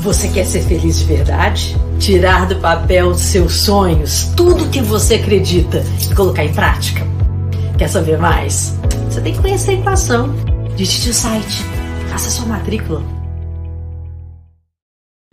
Você 0.00 0.32
quer 0.32 0.44
ser 0.44 0.62
feliz 0.62 1.00
de 1.00 1.06
verdade? 1.06 1.74
Tirar 1.98 2.46
do 2.46 2.60
papel 2.60 3.14
seus 3.14 3.62
sonhos, 3.62 4.32
tudo 4.36 4.70
que 4.70 4.80
você 4.80 5.16
acredita 5.16 5.82
e 6.00 6.14
colocar 6.14 6.44
em 6.44 6.54
prática? 6.54 7.00
Quer 7.76 7.88
saber 7.88 8.16
mais? 8.16 8.78
Você 9.10 9.20
tem 9.20 9.32
que 9.32 9.42
conhecer 9.42 9.72
a 9.72 9.74
equação. 9.74 10.32
Digite 10.76 11.10
o 11.10 11.12
site. 11.12 11.64
Faça 12.10 12.30
sua 12.30 12.46
matrícula. 12.46 13.02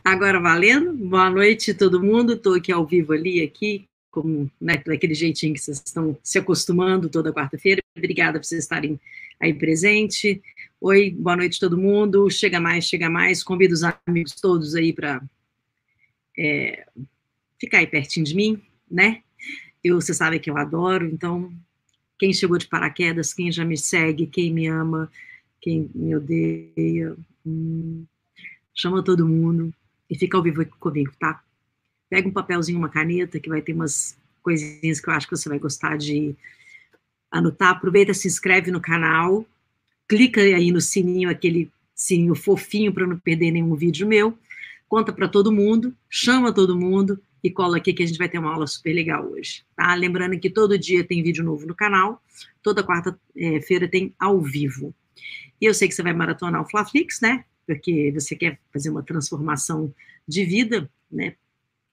Agora 0.04 0.42
valendo? 0.42 0.94
Boa 0.94 1.30
noite, 1.30 1.72
todo 1.76 2.02
mundo. 2.02 2.34
Estou 2.34 2.56
aqui 2.56 2.72
ao 2.72 2.88
vivo 2.88 3.14
ali, 3.14 3.44
aqui, 3.44 3.86
como 4.10 4.50
né, 4.60 4.82
daquele 4.84 5.14
jeitinho 5.14 5.54
que 5.54 5.60
vocês 5.60 5.82
estão 5.86 6.18
se 6.24 6.40
acostumando 6.40 7.08
toda 7.08 7.32
quarta-feira. 7.32 7.84
Obrigada 7.96 8.40
por 8.40 8.46
vocês 8.46 8.64
estarem 8.64 9.00
aí 9.40 9.54
presente. 9.54 10.42
Oi, 10.88 11.10
boa 11.10 11.36
noite 11.36 11.60
todo 11.60 11.80
mundo. 11.80 12.30
Chega 12.30 12.60
mais, 12.60 12.86
chega 12.86 13.10
mais. 13.10 13.44
Convido 13.44 13.74
os 13.74 13.82
amigos 13.84 14.36
todos 14.36 14.76
aí 14.76 14.94
para 14.94 15.20
é, 16.38 16.86
ficar 17.60 17.80
aí 17.80 17.88
pertinho 17.88 18.24
de 18.24 18.36
mim, 18.36 18.62
né? 18.90 19.24
Eu, 19.84 20.00
você 20.00 20.14
sabe 20.14 20.38
que 20.38 20.48
eu 20.48 20.56
adoro, 20.56 21.08
então 21.08 21.52
quem 22.20 22.32
chegou 22.32 22.60
de 22.60 22.68
paraquedas, 22.68 23.34
quem 23.34 23.52
já 23.52 23.66
me 23.66 23.76
segue, 23.76 24.28
quem 24.28 24.54
me 24.54 24.68
ama, 24.68 25.12
quem 25.60 25.90
me 25.96 26.16
odeia, 26.16 27.18
hum, 27.44 28.06
chama 28.72 29.04
todo 29.04 29.28
mundo 29.28 29.74
e 30.08 30.16
fica 30.16 30.38
ao 30.38 30.44
vivo 30.44 30.64
comigo, 30.80 31.12
tá? 31.20 31.44
Pega 32.12 32.28
um 32.28 32.32
papelzinho, 32.32 32.78
uma 32.78 32.90
caneta, 32.90 33.40
que 33.40 33.50
vai 33.50 33.64
ter 33.64 33.74
umas 33.74 34.16
coisinhas 34.44 35.00
que 35.00 35.10
eu 35.10 35.14
acho 35.16 35.28
que 35.28 35.36
você 35.36 35.50
vai 35.50 35.58
gostar 35.58 35.98
de 35.98 36.36
anotar. 37.32 37.72
Aproveita, 37.72 38.14
se 38.14 38.28
inscreve 38.28 38.70
no 38.70 38.80
canal, 38.80 39.48
clica 40.08 40.42
aí 40.42 40.72
no 40.72 40.82
sininho, 40.82 41.30
aquele 41.30 41.72
sininho 41.94 42.36
fofinho 42.36 42.94
para 42.94 43.08
não 43.08 43.18
perder 43.18 43.52
nenhum 43.52 43.76
vídeo 43.76 44.08
meu. 44.08 44.38
Conta 44.88 45.12
para 45.12 45.28
todo 45.28 45.52
mundo, 45.52 45.96
chama 46.10 46.54
todo 46.54 46.78
mundo 46.78 47.20
e 47.44 47.50
cola 47.50 47.78
aqui 47.78 47.94
que 47.94 48.04
a 48.04 48.06
gente 48.06 48.18
vai 48.18 48.30
ter 48.30 48.38
uma 48.38 48.54
aula 48.54 48.68
super 48.68 48.94
legal 48.94 49.26
hoje, 49.32 49.64
tá? 49.76 49.94
Lembrando 49.96 50.40
que 50.40 50.50
todo 50.50 50.78
dia 50.78 51.04
tem 51.04 51.24
vídeo 51.24 51.44
novo 51.44 51.66
no 51.66 51.76
canal, 51.76 52.22
toda 52.62 52.84
quarta-feira 52.84 53.88
tem 53.88 54.14
ao 54.20 54.42
vivo. 54.42 54.94
E 55.62 55.66
eu 55.66 55.74
sei 55.74 55.88
que 55.88 55.94
você 55.94 56.04
vai 56.04 56.14
maratonar 56.14 56.62
o 56.62 56.70
Flaflix, 56.70 57.22
né? 57.22 57.46
Porque 57.66 58.12
você 58.12 58.36
quer 58.36 58.60
fazer 58.72 58.90
uma 58.90 59.04
transformação 59.04 59.94
de 60.28 60.44
vida, 60.44 60.90
né? 61.12 61.36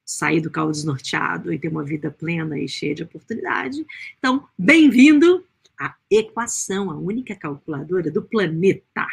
Sair 0.05 0.41
do 0.41 0.51
carro 0.51 0.71
desnorteado 0.71 1.53
e 1.53 1.59
ter 1.59 1.69
uma 1.69 1.85
vida 1.85 2.11
plena 2.11 2.59
e 2.59 2.69
cheia 2.69 2.95
de 2.95 3.03
oportunidade. 3.03 3.87
Então, 4.19 4.47
bem-vindo 4.59 5.45
à 5.83 5.97
Equação, 6.11 6.91
a 6.91 6.97
única 6.97 7.35
calculadora 7.35 8.11
do 8.11 8.23
planeta. 8.23 9.07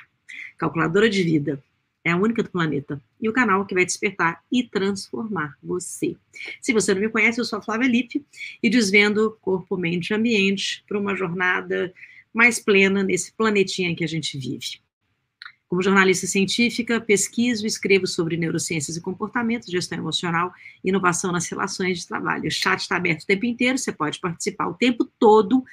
Calculadora 0.57 1.09
de 1.09 1.23
vida 1.23 1.63
é 2.03 2.11
a 2.11 2.17
única 2.17 2.43
do 2.43 2.49
planeta. 2.49 3.01
E 3.19 3.27
o 3.27 3.33
canal 3.33 3.65
que 3.65 3.73
vai 3.73 3.85
despertar 3.85 4.43
e 4.51 4.63
transformar 4.63 5.57
você. 5.63 6.15
Se 6.61 6.71
você 6.71 6.93
não 6.93 7.01
me 7.01 7.09
conhece, 7.09 7.39
eu 7.39 7.45
sou 7.45 7.59
a 7.59 7.61
Flávia 7.61 7.87
Lippe 7.87 8.23
e 8.61 8.69
desvendo 8.69 9.37
corpo, 9.41 9.75
mente 9.77 10.11
e 10.11 10.13
ambiente 10.13 10.83
para 10.87 10.99
uma 10.99 11.15
jornada 11.15 11.93
mais 12.33 12.59
plena 12.59 13.03
nesse 13.03 13.33
planetinha 13.33 13.95
que 13.95 14.03
a 14.03 14.07
gente 14.07 14.37
vive. 14.37 14.79
Como 15.69 15.83
jornalista 15.83 16.25
científica, 16.25 16.99
pesquiso 16.99 17.63
e 17.63 17.67
escrevo 17.67 18.07
sobre 18.07 18.35
neurociências 18.35 18.97
e 18.97 19.01
comportamento, 19.01 19.69
gestão 19.69 19.99
emocional 19.99 20.51
inovação 20.83 21.31
nas 21.31 21.47
relações 21.47 21.99
de 21.99 22.07
trabalho. 22.07 22.47
O 22.47 22.51
chat 22.51 22.79
está 22.79 22.95
aberto 22.95 23.21
o 23.21 23.27
tempo 23.27 23.45
inteiro, 23.45 23.77
você 23.77 23.91
pode 23.91 24.19
participar 24.19 24.67
o 24.67 24.73
tempo 24.73 25.05
todo. 25.19 25.63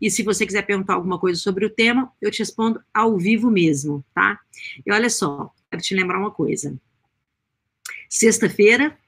E 0.00 0.10
se 0.10 0.24
você 0.24 0.44
quiser 0.44 0.62
perguntar 0.62 0.94
alguma 0.94 1.20
coisa 1.20 1.40
sobre 1.40 1.64
o 1.64 1.70
tema, 1.70 2.12
eu 2.20 2.32
te 2.32 2.40
respondo 2.40 2.82
ao 2.92 3.16
vivo 3.16 3.48
mesmo, 3.48 4.04
tá? 4.12 4.40
E 4.84 4.92
olha 4.92 5.08
só, 5.08 5.52
quero 5.70 5.82
te 5.82 5.94
lembrar 5.94 6.18
uma 6.18 6.32
coisa. 6.32 6.76
Sexta-feira, 8.10 8.98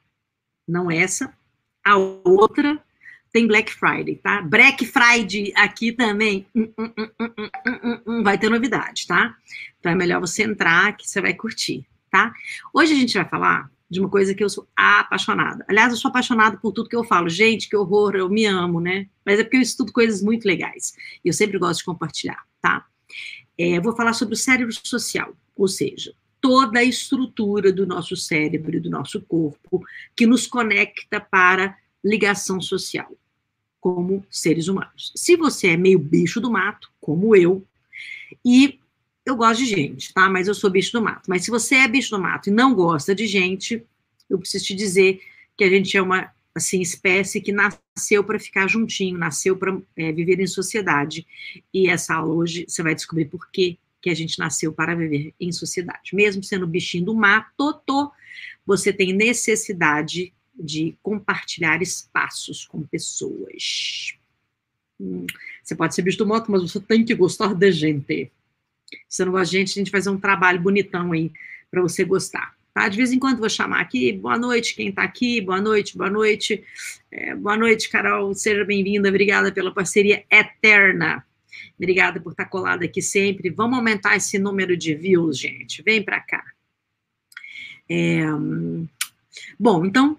não 0.67 0.89
essa, 0.89 1.37
a 1.85 1.97
outra 1.97 2.81
tem 3.33 3.47
Black 3.47 3.73
Friday, 3.75 4.17
tá? 4.17 4.41
Black 4.43 4.87
Friday 4.87 5.53
aqui 5.57 5.93
também 5.93 6.47
hum 6.55 6.73
hum, 6.79 6.93
hum, 6.97 7.11
hum, 7.21 7.31
hum, 7.39 7.46
vai 8.27 8.37
ter 8.37 8.51
novidade, 8.51 9.07
tá? 9.07 9.37
Então 9.79 9.93
é 9.93 9.95
melhor 9.95 10.21
você 10.21 10.43
entrar 10.43 10.97
que 10.97 11.09
você 11.09 11.21
vai 11.21 11.33
curtir, 11.33 11.87
tá? 12.11 12.33
Hoje 12.75 12.93
a 12.93 12.97
gente 12.97 13.15
vai 13.15 13.25
falar 13.25 13.71
de 13.89 14.01
uma 14.01 14.09
coisa 14.09 14.35
que 14.35 14.43
eu 14.43 14.49
sou 14.49 14.67
apaixonada. 14.75 15.65
Aliás, 15.69 15.93
eu 15.93 15.97
sou 15.97 16.09
apaixonada 16.09 16.57
por 16.57 16.73
tudo 16.73 16.89
que 16.89 16.97
eu 16.97 17.05
falo. 17.05 17.29
Gente, 17.29 17.69
que 17.69 17.77
horror, 17.77 18.17
eu 18.17 18.29
me 18.29 18.45
amo, 18.45 18.81
né? 18.81 19.07
Mas 19.25 19.39
é 19.39 19.45
porque 19.45 19.59
eu 19.59 19.61
estudo 19.61 19.93
coisas 19.93 20.21
muito 20.21 20.45
legais. 20.45 20.93
E 21.25 21.29
eu 21.29 21.33
sempre 21.33 21.57
gosto 21.57 21.79
de 21.79 21.85
compartilhar, 21.85 22.43
tá? 22.61 22.85
É, 23.57 23.79
vou 23.79 23.95
falar 23.95 24.13
sobre 24.13 24.35
o 24.35 24.37
cérebro 24.37 24.73
social, 24.73 25.33
ou 25.55 25.69
seja, 25.69 26.13
toda 26.41 26.81
a 26.81 26.85
estrutura 26.85 27.73
do 27.73 27.87
nosso 27.87 28.17
cérebro 28.17 28.77
e 28.77 28.81
do 28.81 28.91
nosso 28.91 29.21
corpo 29.21 29.85
que 30.17 30.27
nos 30.27 30.49
conecta 30.49 31.21
para 31.21 31.77
ligação 32.05 32.61
social 32.61 33.17
como 33.81 34.27
seres 34.29 34.67
humanos. 34.67 35.13
Se 35.15 35.37
você 35.37 35.69
é 35.69 35.77
meio 35.77 36.01
bicho 36.01 36.41
do 36.41 36.51
mato, 36.51 36.91
como 37.01 37.37
eu, 37.37 37.65
e 38.47 38.79
eu 39.25 39.35
gosto 39.35 39.59
de 39.59 39.67
gente, 39.67 40.15
tá? 40.15 40.31
Mas 40.31 40.47
eu 40.47 40.55
sou 40.55 40.71
bicho 40.71 40.93
do 40.93 41.03
mato. 41.03 41.29
Mas 41.29 41.45
se 41.45 41.51
você 41.51 41.75
é 41.75 41.89
bicho 41.89 42.11
do 42.11 42.23
mato 42.23 42.49
e 42.49 42.53
não 42.53 42.73
gosta 42.73 43.13
de 43.13 43.27
gente, 43.27 43.85
eu 44.31 44.39
preciso 44.39 44.67
te 44.67 44.75
dizer 44.77 45.21
que 45.57 45.65
a 45.65 45.69
gente 45.69 45.97
é 45.97 46.01
uma 46.01 46.33
assim 46.55 46.81
espécie 46.81 47.41
que 47.41 47.53
nasceu 47.53 48.23
para 48.23 48.39
ficar 48.39 48.69
juntinho, 48.69 49.19
nasceu 49.19 49.57
para 49.57 49.77
é, 49.97 50.13
viver 50.13 50.39
em 50.39 50.47
sociedade. 50.47 51.27
E 51.75 51.89
essa 51.89 52.15
aula 52.15 52.35
hoje 52.35 52.65
você 52.69 52.85
vai 52.85 52.95
descobrir 52.95 53.25
por 53.25 53.51
que 53.51 53.79
que 54.01 54.11
a 54.11 54.15
gente 54.15 54.39
nasceu 54.39 54.73
para 54.73 54.95
viver 54.95 55.35
em 55.41 55.51
sociedade. 55.51 56.15
Mesmo 56.15 56.45
sendo 56.45 56.65
bichinho 56.65 57.07
do 57.07 57.15
mato, 57.15 57.83
você 58.65 58.93
tem 58.93 59.13
necessidade 59.13 60.33
de 60.55 60.97
compartilhar 61.03 61.83
espaços 61.83 62.65
com 62.65 62.81
pessoas. 62.83 64.17
Hum, 65.01 65.27
você 65.63 65.75
pode 65.75 65.97
ser 65.97 66.03
bicho 66.03 66.19
do 66.19 66.27
moto, 66.27 66.49
mas 66.49 66.63
você 66.63 66.79
tem 66.79 67.05
que 67.05 67.15
gostar 67.15 67.53
de 67.53 67.73
gente. 67.73 68.31
Se 69.09 69.25
não 69.25 69.33
gosta 69.33 69.51
de 69.51 69.59
gente, 69.59 69.71
a 69.71 69.75
gente 69.75 69.91
fazer 69.91 70.11
um 70.11 70.19
trabalho 70.19 70.61
bonitão 70.61 71.13
aí 71.13 71.33
para 71.71 71.83
você 71.83 72.05
gostar. 72.05 72.55
Tá? 72.73 72.89
De 72.89 72.97
vez 72.97 73.13
em 73.13 73.19
quando 73.19 73.39
vou 73.39 73.49
chamar 73.49 73.81
aqui, 73.81 74.13
boa 74.13 74.39
noite, 74.39 74.75
quem 74.75 74.89
está 74.91 75.03
aqui, 75.03 75.41
boa 75.41 75.61
noite, 75.61 75.97
boa 75.97 76.11
noite. 76.11 76.63
É, 77.11 77.35
boa 77.35 77.57
noite, 77.57 77.89
Carol, 77.89 78.35
seja 78.35 78.65
bem-vinda, 78.65 79.09
obrigada 79.09 79.51
pela 79.51 79.73
parceria 79.73 80.25
eterna. 80.31 81.25
Obrigada 81.79 82.21
por 82.21 82.33
estar 82.33 82.45
colada 82.47 82.85
aqui 82.85 83.01
sempre. 83.01 83.51
Vamos 83.51 83.79
aumentar 83.79 84.17
esse 84.17 84.39
número 84.39 84.77
de 84.77 84.95
views, 84.95 85.39
gente. 85.39 85.83
Vem 85.83 86.03
para 86.03 86.21
cá. 86.21 86.45
É, 87.89 88.25
bom, 89.59 89.87
então, 89.87 90.19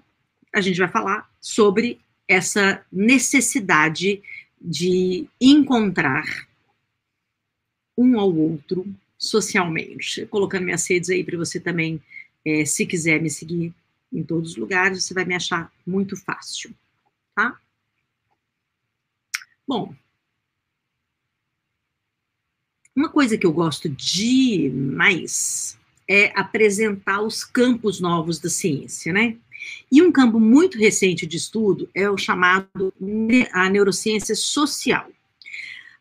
a 0.54 0.62
gente 0.62 0.80
vai 0.80 0.88
falar 0.88 1.30
sobre 1.40 2.00
essa 2.28 2.84
necessidade 2.92 4.22
de 4.60 5.28
encontrar 5.40 6.26
um 7.98 8.20
ao 8.20 8.34
outro 8.34 8.86
socialmente. 9.18 10.26
Colocando 10.28 10.66
minhas 10.66 10.88
redes 10.88 11.10
aí 11.10 11.24
para 11.24 11.38
você 11.38 11.60
também, 11.60 12.02
é, 12.46 12.64
se 12.66 12.86
quiser 12.86 13.22
me 13.22 13.30
seguir 13.30 13.74
em 14.14 14.24
todos 14.24 14.52
os 14.52 14.58
lugares, 14.58 15.04
você 15.04 15.14
vai 15.14 15.26
me 15.26 15.36
achar 15.36 15.72
muito 15.86 16.16
fácil, 16.16 16.74
tá? 17.36 17.60
Bom, 19.68 19.94
uma 22.96 23.10
coisa 23.10 23.38
que 23.38 23.46
eu 23.46 23.52
gosto 23.52 23.90
demais 23.90 25.78
é 26.08 26.32
apresentar 26.40 27.22
os 27.22 27.44
campos 27.44 28.00
novos 28.00 28.40
da 28.40 28.50
ciência, 28.50 29.12
né? 29.12 29.38
E 29.92 30.02
um 30.02 30.12
campo 30.12 30.40
muito 30.40 30.78
recente 30.78 31.26
de 31.26 31.38
estudo 31.38 31.90
é 31.94 32.10
o 32.10 32.18
chamado 32.18 32.94
a 33.52 33.70
neurociência 33.70 34.36
social. 34.36 35.12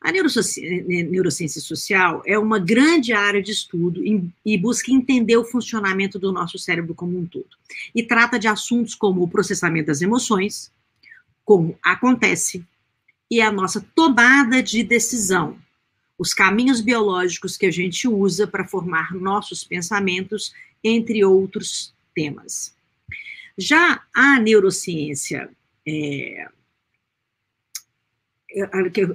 A 0.06 0.12
neurociência 0.12 1.61
social 1.61 2.23
é 2.25 2.38
uma 2.38 2.61
grande 2.61 3.12
área 3.12 3.43
de 3.43 3.50
estudo 3.50 4.00
e 4.44 4.56
busca 4.56 4.93
entender 4.93 5.37
o 5.37 5.44
funcionamento 5.44 6.17
do 6.17 6.31
nosso 6.31 6.61
cérebro 6.61 6.94
como 6.94 7.19
um 7.19 7.26
todo. 7.26 7.49
E 7.93 8.05
trata 8.05 8.38
de 8.38 8.47
assuntos 8.47 8.94
como 8.94 9.20
o 9.20 9.26
processamento 9.26 9.88
das 9.88 10.03
emoções, 10.03 10.70
como 11.44 11.76
acontece, 11.82 12.64
e 13.29 13.41
a 13.41 13.50
nossa 13.50 13.85
tomada 13.97 14.62
de 14.62 14.85
decisão, 14.85 15.58
os 16.17 16.32
caminhos 16.32 16.81
biológicos 16.81 17.56
que 17.56 17.67
a 17.67 17.73
gente 17.73 18.06
usa 18.06 18.47
para 18.47 18.64
formar 18.64 19.12
nossos 19.12 19.64
pensamentos, 19.64 20.55
entre 20.85 21.25
outros 21.25 21.93
temas. 22.14 22.76
Já 23.58 24.05
a 24.14 24.38
neurociência, 24.38 25.50
é, 25.85 26.49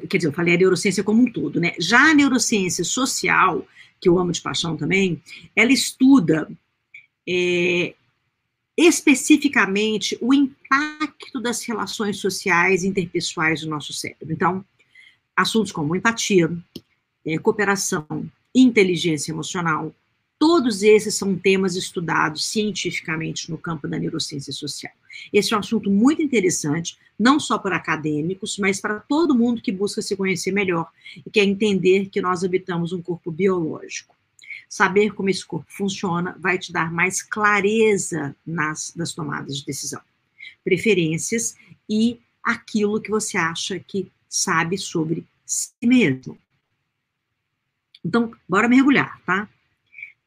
quer 0.08 0.18
dizer, 0.18 0.28
eu 0.28 0.34
falei 0.34 0.56
a 0.56 0.58
neurociência 0.58 1.04
como 1.04 1.24
um 1.24 1.32
todo, 1.32 1.60
né? 1.60 1.74
Já 1.80 2.12
a 2.12 2.14
neurociência 2.14 2.84
social, 2.84 3.66
que 4.00 4.08
eu 4.08 4.20
amo 4.20 4.32
de 4.32 4.42
paixão 4.42 4.78
também, 4.78 5.22
ela 5.56 5.72
estuda 5.72 6.48
é, 7.28 7.94
especificamente 8.78 10.18
o 10.22 10.34
impacto 10.34 11.42
das 11.42 11.64
relações 11.64 12.18
sociais 12.18 12.84
interpessoais 12.84 13.62
do 13.62 13.70
nosso 13.70 13.94
cérebro. 13.94 14.32
Então, 14.32 14.66
assuntos 15.36 15.72
como 15.72 15.96
empatia, 15.96 16.52
é, 17.26 17.38
cooperação, 17.38 18.30
inteligência 18.54 19.32
emocional, 19.32 19.94
Todos 20.42 20.82
esses 20.82 21.14
são 21.14 21.38
temas 21.38 21.76
estudados 21.76 22.48
cientificamente 22.48 23.52
no 23.52 23.60
campo 23.60 23.88
da 23.88 24.00
neurociência 24.00 24.52
social. 24.52 24.92
Esse 25.32 25.54
é 25.54 25.56
um 25.56 25.60
assunto 25.60 25.92
muito 25.92 26.20
interessante, 26.20 26.98
não 27.18 27.40
só 27.40 27.60
para 27.60 27.76
acadêmicos, 27.76 28.58
mas 28.58 28.82
para 28.82 29.00
todo 29.02 29.36
mundo 29.36 29.62
que 29.62 29.72
busca 29.72 30.02
se 30.02 30.16
conhecer 30.16 30.52
melhor 30.52 30.90
e 31.24 31.30
quer 31.30 31.44
entender 31.44 32.10
que 32.10 32.20
nós 32.20 32.44
habitamos 32.44 32.92
um 32.92 33.04
corpo 33.04 33.30
biológico. 33.30 34.16
Saber 34.68 35.14
como 35.14 35.30
esse 35.30 35.46
corpo 35.46 35.68
funciona 35.70 36.36
vai 36.40 36.58
te 36.58 36.74
dar 36.74 36.92
mais 36.92 37.22
clareza 37.22 38.36
nas 38.44 38.92
das 38.96 39.14
tomadas 39.14 39.58
de 39.58 39.66
decisão, 39.68 40.02
preferências 40.64 41.56
e 41.88 42.20
aquilo 42.44 43.00
que 43.00 43.12
você 43.12 43.38
acha 43.38 43.80
que 43.80 44.12
sabe 44.28 44.76
sobre 44.80 45.24
si 45.46 45.70
mesmo. 45.84 46.36
Então, 48.04 48.32
bora 48.50 48.68
mergulhar, 48.68 49.22
tá? 49.24 49.48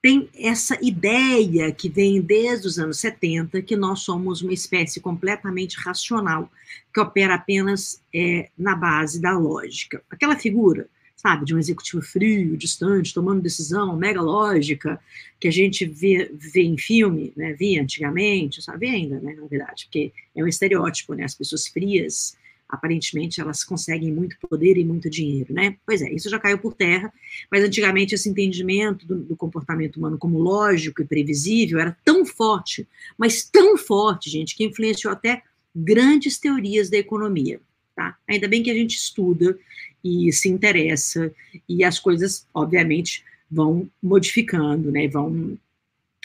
Tem 0.05 0.29
essa 0.39 0.79
ideia 0.83 1.73
que 1.73 1.89
vem 1.89 2.21
desde 2.21 2.67
os 2.67 2.79
anos 2.79 2.99
70 2.99 3.62
que 3.62 3.75
nós 3.75 4.01
somos 4.01 4.43
uma 4.43 4.53
espécie 4.53 5.01
completamente 5.01 5.79
racional, 5.79 6.53
que 6.93 7.01
opera 7.01 7.37
apenas 7.37 8.03
é, 8.15 8.51
na 8.59 8.77
base 8.77 9.19
da 9.19 9.33
lógica. 9.33 10.03
Aquela 10.11 10.37
figura, 10.37 10.91
sabe, 11.17 11.47
de 11.47 11.55
um 11.55 11.59
executivo 11.59 12.03
frio, 12.03 12.55
distante, 12.55 13.15
tomando 13.15 13.41
decisão 13.41 13.97
mega 13.97 14.21
lógica, 14.21 15.01
que 15.41 15.49
a 15.49 15.51
gente 15.51 15.87
vê, 15.87 16.31
vê 16.35 16.65
em 16.65 16.77
filme, 16.77 17.33
né, 17.35 17.55
via 17.55 17.81
antigamente, 17.81 18.61
sabe 18.61 18.87
ainda, 18.87 19.19
né, 19.21 19.33
na 19.33 19.47
verdade, 19.47 19.87
porque 19.87 20.12
é 20.37 20.45
um 20.45 20.47
estereótipo, 20.47 21.15
né, 21.15 21.25
as 21.25 21.35
pessoas 21.35 21.67
frias, 21.67 22.37
aparentemente 22.69 23.41
elas 23.41 23.63
conseguem 23.63 24.13
muito 24.13 24.37
poder 24.39 24.77
e 24.77 24.85
muito 24.85 25.09
dinheiro, 25.09 25.53
né? 25.53 25.77
Pois 25.87 26.03
é, 26.03 26.13
isso 26.13 26.29
já 26.29 26.39
caiu 26.39 26.59
por 26.59 26.75
terra, 26.75 27.13
mas 27.51 27.63
antigamente 27.63 28.15
esse 28.15 28.29
entendimento 28.29 29.07
do, 29.07 29.17
do, 29.17 29.37
comportamento 29.37 29.97
humano 29.97 30.19
como 30.19 30.39
lógico 30.39 31.03
e 31.03 31.07
previsível 31.07 31.79
era 31.79 31.97
tão 32.05 32.25
forte, 32.25 32.87
mas 33.17 33.45
tão 33.45 33.77
forte, 33.77 34.31
gente, 34.31 34.57
que 34.57 34.65
influenciou 34.65 35.13
até 35.13 35.43
grandes 35.75 36.39
teorias 36.39 36.89
da 36.89 36.97
economia, 36.97 37.61
tá? 37.95 38.17
Ainda 38.29 38.49
bem 38.49 38.63
que 38.63 38.71
a 38.71 38.75
gente 38.75 38.97
estuda 38.97 39.59
e 40.03 40.33
se 40.33 40.49
interessa 40.49 41.33
e 41.69 41.85
as 41.85 41.99
coisas, 41.99 42.47
obviamente, 42.53 43.25
vão 43.51 43.89
modificando, 44.03 44.91
né? 44.91 45.07
Vão 45.09 45.59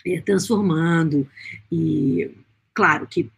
é, 0.06 0.22
transformando 0.22 1.28
e 1.72 2.32
claro 2.74 3.08
que 3.08 3.30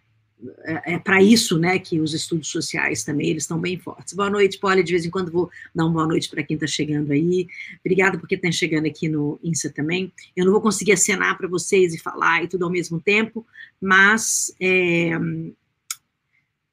é, 0.64 0.94
é 0.94 1.00
para 1.00 1.22
isso, 1.22 1.58
né, 1.58 1.78
que 1.80 2.00
os 2.00 2.14
estudos 2.14 2.50
sociais 2.50 3.04
também, 3.04 3.30
eles 3.30 3.44
estão 3.44 3.60
bem 3.60 3.78
fortes. 3.78 4.14
Boa 4.14 4.30
noite, 4.30 4.60
Polly, 4.60 4.84
de 4.84 4.92
vez 4.92 5.06
em 5.06 5.10
quando 5.10 5.32
vou 5.32 5.50
dar 5.74 5.86
uma 5.86 5.94
boa 5.94 6.08
noite 6.08 6.30
para 6.30 6.44
quem 6.44 6.56
está 6.56 6.68
chegando 6.68 7.12
aí. 7.12 7.48
Obrigada 7.80 8.18
porque 8.18 8.36
está 8.36 8.52
chegando 8.52 8.88
aqui 8.88 9.08
no 9.08 9.40
INSA 9.44 9.70
também. 9.70 10.12
Eu 10.36 10.46
não 10.46 10.52
vou 10.52 10.62
conseguir 10.62 10.94
acenar 10.94 11.38
para 11.38 11.48
vocês 11.48 11.94
e 11.94 12.00
falar 12.00 12.44
e 12.44 12.48
tudo 12.48 12.66
ao 12.66 12.72
mesmo 12.72 13.00
tempo, 13.00 13.46
mas 13.80 14.54
é, 14.60 15.12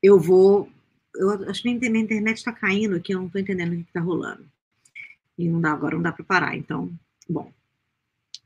eu 0.02 0.18
vou... 0.18 0.68
Eu 1.14 1.30
acho 1.48 1.62
que 1.62 1.68
minha 1.68 2.02
internet 2.02 2.36
está 2.36 2.52
caindo 2.52 2.94
aqui, 2.94 3.12
eu 3.12 3.18
não 3.18 3.26
estou 3.26 3.40
entendendo 3.40 3.72
o 3.72 3.76
que 3.76 3.82
está 3.88 4.00
rolando. 4.00 4.44
E 5.36 5.48
não 5.48 5.60
dá 5.60 5.72
agora, 5.72 5.96
não 5.96 6.02
dá 6.02 6.12
para 6.12 6.24
parar, 6.24 6.56
então, 6.56 6.90
bom. 7.28 7.52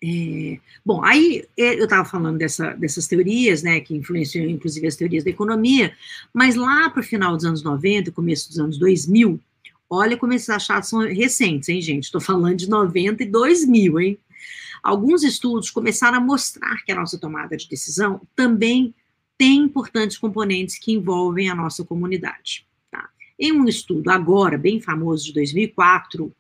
É, 0.05 0.59
bom, 0.85 1.05
aí 1.05 1.45
é, 1.57 1.79
eu 1.79 1.85
estava 1.85 2.05
falando 2.05 2.37
dessa, 2.37 2.73
dessas 2.73 3.07
teorias, 3.07 3.63
né, 3.63 3.81
que 3.81 3.95
influenciam 3.95 4.45
inclusive 4.49 4.87
as 4.87 4.97
teorias 4.97 5.23
da 5.23 5.31
economia, 5.31 5.95
mas 6.35 6.57
lá 6.57 6.91
para 6.91 7.01
o 7.01 7.05
final 7.05 7.37
dos 7.37 7.45
anos 7.45 7.63
90, 7.63 8.11
começo 8.11 8.49
dos 8.49 8.59
anos 8.59 8.79
2000, 8.79 9.39
olha 9.89 10.17
como 10.17 10.33
esses 10.33 10.51
achados 10.51 10.89
são 10.89 11.01
recentes, 11.01 11.69
hein, 11.69 11.81
gente? 11.81 12.05
Estou 12.05 12.21
falando 12.21 12.57
de 12.57 12.69
90 12.69 13.23
e 13.23 13.27
2000, 13.27 14.01
hein? 14.01 14.19
Alguns 14.83 15.23
estudos 15.23 15.71
começaram 15.71 16.19
a 16.19 16.21
mostrar 16.21 16.83
que 16.85 16.91
a 16.91 16.97
nossa 16.97 17.17
tomada 17.17 17.57
de 17.57 17.69
decisão 17.69 18.21
também 18.35 18.93
tem 19.39 19.59
importantes 19.59 20.19
componentes 20.19 20.79
que 20.79 20.93
envolvem 20.93 21.49
a 21.49 21.55
nossa 21.55 21.85
comunidade. 21.85 22.67
Tá? 22.91 23.09
Em 23.39 23.53
um 23.53 23.69
estudo 23.69 24.11
agora, 24.11 24.59
bem 24.59 24.81
famoso, 24.81 25.27
de 25.27 25.35
2004, 25.35 26.35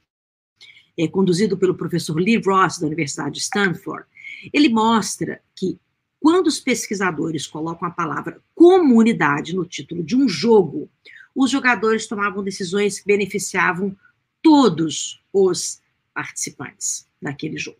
é, 0.97 1.09
conduzido 1.09 1.57
pelo 1.57 1.75
professor 1.75 2.17
Lee 2.17 2.41
Ross, 2.45 2.79
da 2.79 2.87
Universidade 2.87 3.37
de 3.37 3.41
Stanford, 3.41 4.07
ele 4.53 4.69
mostra 4.69 5.41
que 5.55 5.79
quando 6.21 6.47
os 6.47 6.61
pesquisadores 6.61 7.47
colocam 7.47 7.89
a 7.89 7.91
palavra 7.91 8.41
comunidade 8.55 9.55
no 9.55 9.67
título 9.67 10.03
de 10.03 10.15
um 10.17 10.29
jogo, 10.29 10.89
os 11.35 11.51
jogadores 11.51 12.07
tomavam 12.07 12.45
decisões 12.45 13.01
que 13.01 13.07
beneficiavam 13.07 13.97
todos 14.43 15.21
os 15.33 15.81
participantes 16.15 17.07
daquele 17.21 17.57
jogo. 17.57 17.79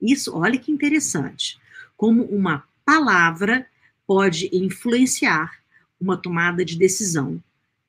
Isso, 0.00 0.34
olha 0.36 0.58
que 0.58 0.70
interessante, 0.70 1.58
como 1.96 2.24
uma 2.24 2.64
palavra 2.84 3.66
pode 4.06 4.50
influenciar 4.52 5.58
uma 6.00 6.16
tomada 6.16 6.64
de 6.64 6.76
decisão 6.76 7.42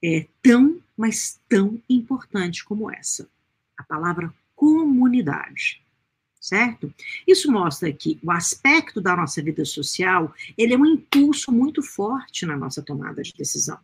é, 0.04 0.26
tão, 0.42 0.80
mas 0.98 1.40
tão 1.50 1.82
importante 1.90 2.64
como 2.64 2.92
essa 2.92 3.28
a 3.78 3.84
palavra 3.84 4.34
comunidade, 4.56 5.84
certo? 6.40 6.94
Isso 7.28 7.52
mostra 7.52 7.92
que 7.92 8.20
o 8.24 8.32
aspecto 8.32 9.02
da 9.02 9.16
nossa 9.16 9.42
vida 9.42 9.66
social, 9.66 10.34
ele 10.58 10.74
é 10.74 10.78
um 10.78 10.86
impulso 10.86 11.52
muito 11.52 11.82
forte 11.82 12.46
na 12.46 12.56
nossa 12.56 12.82
tomada 12.82 13.22
de 13.22 13.34
decisão. 13.34 13.80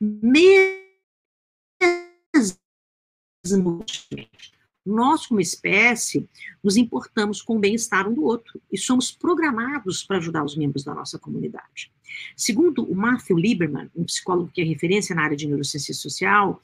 Mesmo 0.00 0.72
nós, 4.84 5.26
como 5.26 5.40
espécie, 5.40 6.28
nos 6.62 6.76
importamos 6.76 7.40
com 7.40 7.56
o 7.56 7.58
bem-estar 7.58 8.08
um 8.08 8.14
do 8.14 8.24
outro 8.24 8.60
e 8.70 8.76
somos 8.76 9.10
programados 9.10 10.02
para 10.02 10.18
ajudar 10.18 10.44
os 10.44 10.56
membros 10.56 10.84
da 10.84 10.94
nossa 10.94 11.18
comunidade. 11.18 11.92
Segundo 12.36 12.84
o 12.84 12.94
Matthew 12.94 13.38
Lieberman, 13.38 13.90
um 13.94 14.04
psicólogo 14.04 14.50
que 14.52 14.60
é 14.60 14.64
referência 14.64 15.14
na 15.14 15.22
área 15.22 15.36
de 15.36 15.46
neurociência 15.46 15.94
social, 15.94 16.60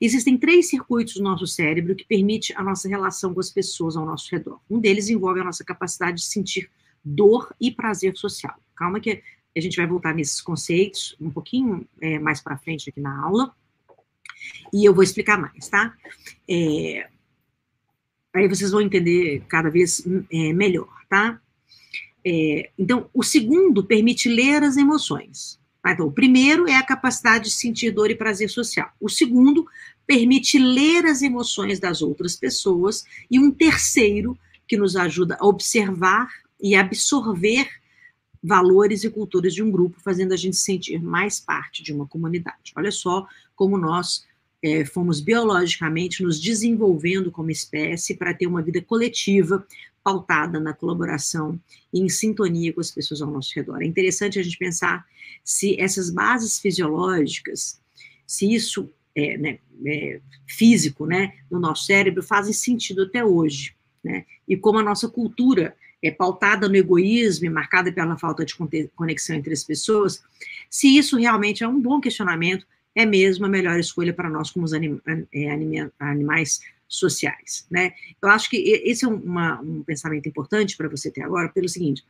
existem 0.00 0.36
três 0.36 0.68
circuitos 0.68 1.14
do 1.14 1.22
nosso 1.22 1.46
cérebro 1.46 1.96
que 1.96 2.04
permitem 2.04 2.54
a 2.56 2.62
nossa 2.62 2.88
relação 2.88 3.34
com 3.34 3.40
as 3.40 3.50
pessoas 3.50 3.96
ao 3.96 4.06
nosso 4.06 4.30
redor. 4.30 4.60
Um 4.70 4.78
deles 4.78 5.08
envolve 5.08 5.40
a 5.40 5.44
nossa 5.44 5.64
capacidade 5.64 6.18
de 6.18 6.24
sentir 6.24 6.70
dor 7.04 7.54
e 7.60 7.70
prazer 7.70 8.16
social. 8.16 8.54
Calma 8.76 9.00
que 9.00 9.22
a 9.56 9.60
gente 9.60 9.76
vai 9.76 9.86
voltar 9.86 10.14
nesses 10.14 10.40
conceitos 10.40 11.16
um 11.20 11.30
pouquinho 11.30 11.86
é, 12.00 12.18
mais 12.18 12.40
para 12.40 12.56
frente 12.56 12.88
aqui 12.88 13.00
na 13.00 13.22
aula. 13.22 13.54
E 14.72 14.84
eu 14.84 14.94
vou 14.94 15.02
explicar 15.02 15.38
mais, 15.38 15.68
tá? 15.68 15.94
É, 16.48 17.08
Aí 18.34 18.48
vocês 18.48 18.70
vão 18.70 18.80
entender 18.80 19.42
cada 19.48 19.68
vez 19.68 20.02
é, 20.30 20.52
melhor, 20.52 20.88
tá? 21.08 21.40
É, 22.24 22.70
então, 22.78 23.10
o 23.12 23.22
segundo 23.22 23.84
permite 23.84 24.28
ler 24.28 24.62
as 24.62 24.76
emoções. 24.76 25.60
Tá? 25.82 25.92
Então, 25.92 26.06
o 26.06 26.12
primeiro 26.12 26.68
é 26.68 26.76
a 26.76 26.86
capacidade 26.86 27.44
de 27.44 27.50
sentir 27.50 27.90
dor 27.90 28.10
e 28.10 28.14
prazer 28.14 28.48
social. 28.48 28.90
O 29.00 29.08
segundo 29.08 29.66
permite 30.06 30.58
ler 30.58 31.04
as 31.06 31.20
emoções 31.22 31.80
das 31.80 32.00
outras 32.00 32.36
pessoas. 32.36 33.04
E 33.30 33.38
um 33.38 33.50
terceiro 33.50 34.38
que 34.66 34.76
nos 34.76 34.96
ajuda 34.96 35.36
a 35.38 35.46
observar 35.46 36.28
e 36.60 36.74
absorver 36.74 37.68
valores 38.42 39.04
e 39.04 39.10
culturas 39.10 39.54
de 39.54 39.62
um 39.62 39.70
grupo, 39.70 40.00
fazendo 40.00 40.32
a 40.32 40.36
gente 40.36 40.56
sentir 40.56 41.00
mais 41.00 41.38
parte 41.38 41.82
de 41.82 41.92
uma 41.92 42.06
comunidade. 42.06 42.72
Olha 42.76 42.90
só 42.90 43.26
como 43.54 43.78
nós 43.78 44.24
é, 44.62 44.84
fomos 44.84 45.20
biologicamente 45.20 46.22
nos 46.22 46.40
desenvolvendo 46.40 47.32
como 47.32 47.50
espécie 47.50 48.14
para 48.14 48.32
ter 48.32 48.46
uma 48.46 48.62
vida 48.62 48.80
coletiva 48.80 49.66
pautada 50.04 50.60
na 50.60 50.72
colaboração 50.72 51.60
e 51.92 52.00
em 52.00 52.08
sintonia 52.08 52.72
com 52.72 52.80
as 52.80 52.90
pessoas 52.90 53.20
ao 53.20 53.30
nosso 53.30 53.52
redor. 53.54 53.82
É 53.82 53.86
interessante 53.86 54.38
a 54.38 54.42
gente 54.42 54.58
pensar 54.58 55.04
se 55.44 55.78
essas 55.80 56.10
bases 56.10 56.58
fisiológicas, 56.58 57.80
se 58.26 58.52
isso 58.52 58.90
é, 59.14 59.36
né, 59.36 59.58
é, 59.84 60.20
físico, 60.46 61.06
né, 61.06 61.34
no 61.50 61.58
nosso 61.58 61.84
cérebro 61.84 62.22
fazem 62.22 62.52
sentido 62.52 63.02
até 63.02 63.24
hoje, 63.24 63.74
né, 64.02 64.24
e 64.48 64.56
como 64.56 64.78
a 64.78 64.82
nossa 64.82 65.08
cultura 65.08 65.76
é 66.02 66.10
pautada 66.10 66.68
no 66.68 66.76
egoísmo 66.76 67.46
e 67.46 67.50
marcada 67.50 67.92
pela 67.92 68.18
falta 68.18 68.44
de 68.44 68.56
conexão 68.96 69.36
entre 69.36 69.52
as 69.52 69.62
pessoas, 69.62 70.22
se 70.68 70.96
isso 70.96 71.16
realmente 71.16 71.62
é 71.62 71.68
um 71.68 71.80
bom 71.80 72.00
questionamento 72.00 72.66
é 72.94 73.06
mesmo 73.06 73.46
a 73.46 73.48
melhor 73.48 73.78
escolha 73.78 74.12
para 74.12 74.28
nós 74.28 74.50
como 74.50 74.66
anim, 74.74 75.00
é, 75.32 75.48
animais 75.98 76.60
sociais, 76.88 77.66
né? 77.70 77.92
Eu 78.20 78.28
acho 78.28 78.50
que 78.50 78.56
esse 78.56 79.04
é 79.04 79.08
uma, 79.08 79.60
um 79.62 79.82
pensamento 79.82 80.28
importante 80.28 80.76
para 80.76 80.88
você 80.88 81.10
ter 81.10 81.22
agora, 81.22 81.48
pelo 81.48 81.68
seguinte, 81.68 82.04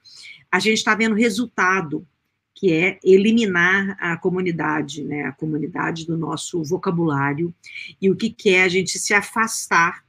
a 0.51 0.59
gente 0.59 0.79
está 0.79 0.95
vendo 0.95 1.15
resultado 1.15 2.07
que 2.55 2.73
é 2.73 2.99
eliminar 3.03 3.97
a 3.99 4.17
comunidade, 4.17 5.03
né, 5.03 5.25
a 5.25 5.33
comunidade 5.33 6.07
do 6.07 6.17
nosso 6.17 6.63
vocabulário, 6.63 7.55
e 8.01 8.11
o 8.11 8.17
que, 8.17 8.31
que 8.31 8.51
é 8.51 8.63
a 8.63 8.69
gente 8.69 8.99
se 8.99 9.15
afastar 9.15 10.05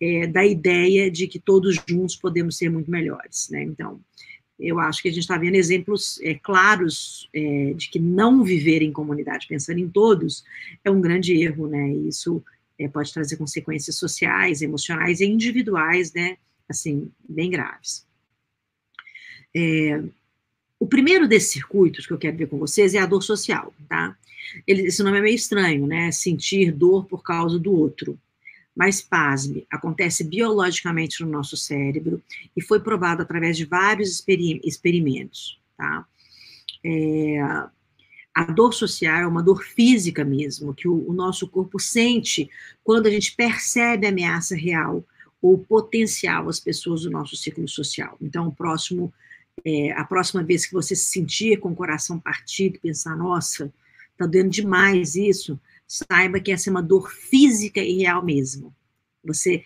é, 0.00 0.26
da 0.26 0.44
ideia 0.44 1.10
de 1.10 1.26
que 1.26 1.40
todos 1.40 1.76
juntos 1.88 2.14
podemos 2.16 2.56
ser 2.56 2.70
muito 2.70 2.90
melhores, 2.90 3.48
né, 3.50 3.62
então, 3.62 4.00
eu 4.58 4.80
acho 4.80 5.00
que 5.00 5.08
a 5.08 5.12
gente 5.12 5.20
está 5.20 5.38
vendo 5.38 5.54
exemplos 5.54 6.20
é, 6.22 6.34
claros 6.34 7.28
é, 7.32 7.72
de 7.74 7.88
que 7.88 7.98
não 7.98 8.42
viver 8.42 8.82
em 8.82 8.92
comunidade, 8.92 9.46
pensando 9.46 9.78
em 9.78 9.88
todos, 9.88 10.44
é 10.84 10.90
um 10.90 11.00
grande 11.00 11.40
erro, 11.40 11.68
né? 11.68 11.90
E 11.90 12.08
isso 12.08 12.42
é, 12.78 12.88
pode 12.88 13.12
trazer 13.12 13.36
consequências 13.36 13.96
sociais, 13.96 14.60
emocionais 14.60 15.20
e 15.20 15.26
individuais, 15.26 16.12
né? 16.12 16.36
Assim, 16.68 17.10
bem 17.28 17.50
graves. 17.50 18.04
É, 19.54 20.02
o 20.78 20.86
primeiro 20.86 21.28
desses 21.28 21.50
circuitos 21.50 22.06
que 22.06 22.12
eu 22.12 22.18
quero 22.18 22.36
ver 22.36 22.48
com 22.48 22.58
vocês 22.58 22.94
é 22.94 22.98
a 22.98 23.06
dor 23.06 23.22
social, 23.22 23.72
tá? 23.88 24.16
Ele, 24.66 24.82
esse 24.82 25.02
nome 25.02 25.18
é 25.18 25.22
meio 25.22 25.34
estranho, 25.34 25.86
né? 25.86 26.10
Sentir 26.10 26.72
dor 26.72 27.06
por 27.06 27.22
causa 27.22 27.58
do 27.58 27.72
outro. 27.72 28.18
Mas, 28.78 29.00
pasme, 29.00 29.66
acontece 29.68 30.22
biologicamente 30.22 31.20
no 31.24 31.28
nosso 31.28 31.56
cérebro 31.56 32.22
e 32.56 32.62
foi 32.62 32.78
provado 32.78 33.22
através 33.22 33.56
de 33.56 33.64
vários 33.64 34.24
experimentos, 34.62 35.58
tá? 35.76 36.06
É, 36.84 37.40
a 38.32 38.44
dor 38.44 38.72
social 38.72 39.16
é 39.16 39.26
uma 39.26 39.42
dor 39.42 39.64
física 39.64 40.24
mesmo, 40.24 40.72
que 40.72 40.86
o, 40.86 41.10
o 41.10 41.12
nosso 41.12 41.48
corpo 41.48 41.80
sente 41.80 42.48
quando 42.84 43.08
a 43.08 43.10
gente 43.10 43.34
percebe 43.34 44.06
a 44.06 44.10
ameaça 44.10 44.54
real 44.54 45.04
ou 45.42 45.58
potencial 45.58 46.48
às 46.48 46.60
pessoas 46.60 47.02
do 47.02 47.10
nosso 47.10 47.34
ciclo 47.34 47.66
social. 47.66 48.16
Então, 48.22 48.46
o 48.46 48.54
próximo, 48.54 49.12
é, 49.64 49.90
a 49.90 50.04
próxima 50.04 50.44
vez 50.44 50.64
que 50.64 50.72
você 50.72 50.94
se 50.94 51.10
sentir 51.10 51.58
com 51.58 51.70
o 51.70 51.76
coração 51.76 52.20
partido, 52.20 52.78
pensar, 52.78 53.16
nossa, 53.16 53.72
tá 54.16 54.24
doendo 54.24 54.50
demais 54.50 55.16
isso, 55.16 55.58
saiba 55.88 56.38
que 56.38 56.52
essa 56.52 56.68
é 56.68 56.70
uma 56.70 56.82
dor 56.82 57.10
física 57.10 57.80
e 57.80 57.98
real 57.98 58.22
mesmo. 58.22 58.74
Você 59.24 59.64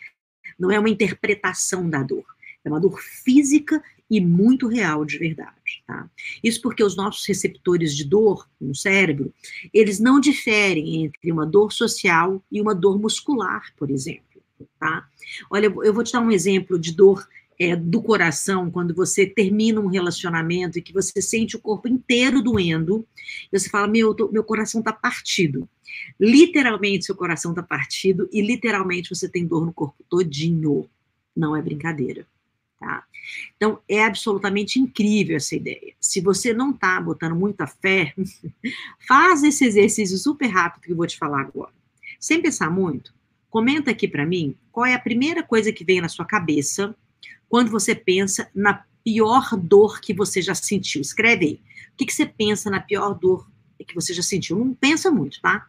não 0.58 0.70
é 0.70 0.78
uma 0.78 0.88
interpretação 0.88 1.90
da 1.90 2.02
dor, 2.02 2.24
é 2.64 2.68
uma 2.68 2.80
dor 2.80 3.00
física 3.00 3.82
e 4.08 4.20
muito 4.20 4.68
real 4.68 5.04
de 5.04 5.18
verdade, 5.18 5.82
tá? 5.86 6.08
Isso 6.44 6.60
porque 6.60 6.84
os 6.84 6.94
nossos 6.94 7.26
receptores 7.26 7.96
de 7.96 8.04
dor 8.04 8.48
no 8.60 8.74
cérebro, 8.74 9.32
eles 9.72 9.98
não 9.98 10.20
diferem 10.20 11.04
entre 11.04 11.32
uma 11.32 11.46
dor 11.46 11.72
social 11.72 12.42
e 12.52 12.60
uma 12.60 12.74
dor 12.74 13.00
muscular, 13.00 13.72
por 13.76 13.90
exemplo, 13.90 14.42
tá? 14.78 15.08
Olha, 15.50 15.66
eu 15.66 15.94
vou 15.94 16.04
te 16.04 16.12
dar 16.12 16.20
um 16.20 16.30
exemplo 16.30 16.78
de 16.78 16.92
dor 16.92 17.26
é, 17.62 17.76
do 17.76 18.02
coração, 18.02 18.68
quando 18.68 18.92
você 18.92 19.24
termina 19.24 19.80
um 19.80 19.86
relacionamento 19.86 20.76
e 20.76 20.82
que 20.82 20.92
você 20.92 21.22
sente 21.22 21.54
o 21.54 21.60
corpo 21.60 21.86
inteiro 21.86 22.42
doendo, 22.42 23.06
você 23.52 23.68
fala, 23.68 23.86
meu, 23.86 24.12
tô, 24.12 24.28
meu 24.32 24.42
coração 24.42 24.80
está 24.80 24.92
partido. 24.92 25.68
Literalmente, 26.18 27.04
seu 27.04 27.14
coração 27.14 27.52
está 27.52 27.62
partido 27.62 28.28
e 28.32 28.42
literalmente 28.42 29.08
você 29.08 29.28
tem 29.28 29.46
dor 29.46 29.64
no 29.64 29.72
corpo 29.72 30.02
todinho. 30.08 30.88
Não 31.36 31.54
é 31.54 31.62
brincadeira. 31.62 32.26
Tá? 32.80 33.04
Então, 33.56 33.78
é 33.88 34.04
absolutamente 34.04 34.80
incrível 34.80 35.36
essa 35.36 35.54
ideia. 35.54 35.94
Se 36.00 36.20
você 36.20 36.52
não 36.52 36.72
está 36.72 37.00
botando 37.00 37.36
muita 37.36 37.64
fé, 37.68 38.12
faz 39.06 39.44
esse 39.44 39.64
exercício 39.64 40.18
super 40.18 40.48
rápido 40.48 40.82
que 40.82 40.90
eu 40.90 40.96
vou 40.96 41.06
te 41.06 41.16
falar 41.16 41.42
agora. 41.42 41.72
Sem 42.18 42.42
pensar 42.42 42.72
muito, 42.72 43.14
comenta 43.48 43.92
aqui 43.92 44.08
para 44.08 44.26
mim 44.26 44.56
qual 44.72 44.84
é 44.84 44.94
a 44.94 44.98
primeira 44.98 45.44
coisa 45.44 45.72
que 45.72 45.84
vem 45.84 46.00
na 46.00 46.08
sua 46.08 46.24
cabeça 46.24 46.92
quando 47.52 47.70
você 47.70 47.94
pensa 47.94 48.50
na 48.54 48.82
pior 49.04 49.54
dor 49.58 50.00
que 50.00 50.14
você 50.14 50.40
já 50.40 50.54
sentiu. 50.54 51.02
Escreve 51.02 51.44
aí. 51.44 51.60
O 51.92 51.96
que, 51.98 52.06
que 52.06 52.14
você 52.14 52.24
pensa 52.24 52.70
na 52.70 52.80
pior 52.80 53.12
dor 53.12 53.46
que 53.86 53.94
você 53.94 54.14
já 54.14 54.22
sentiu? 54.22 54.58
Não 54.58 54.72
pensa 54.72 55.10
muito, 55.10 55.38
tá? 55.42 55.68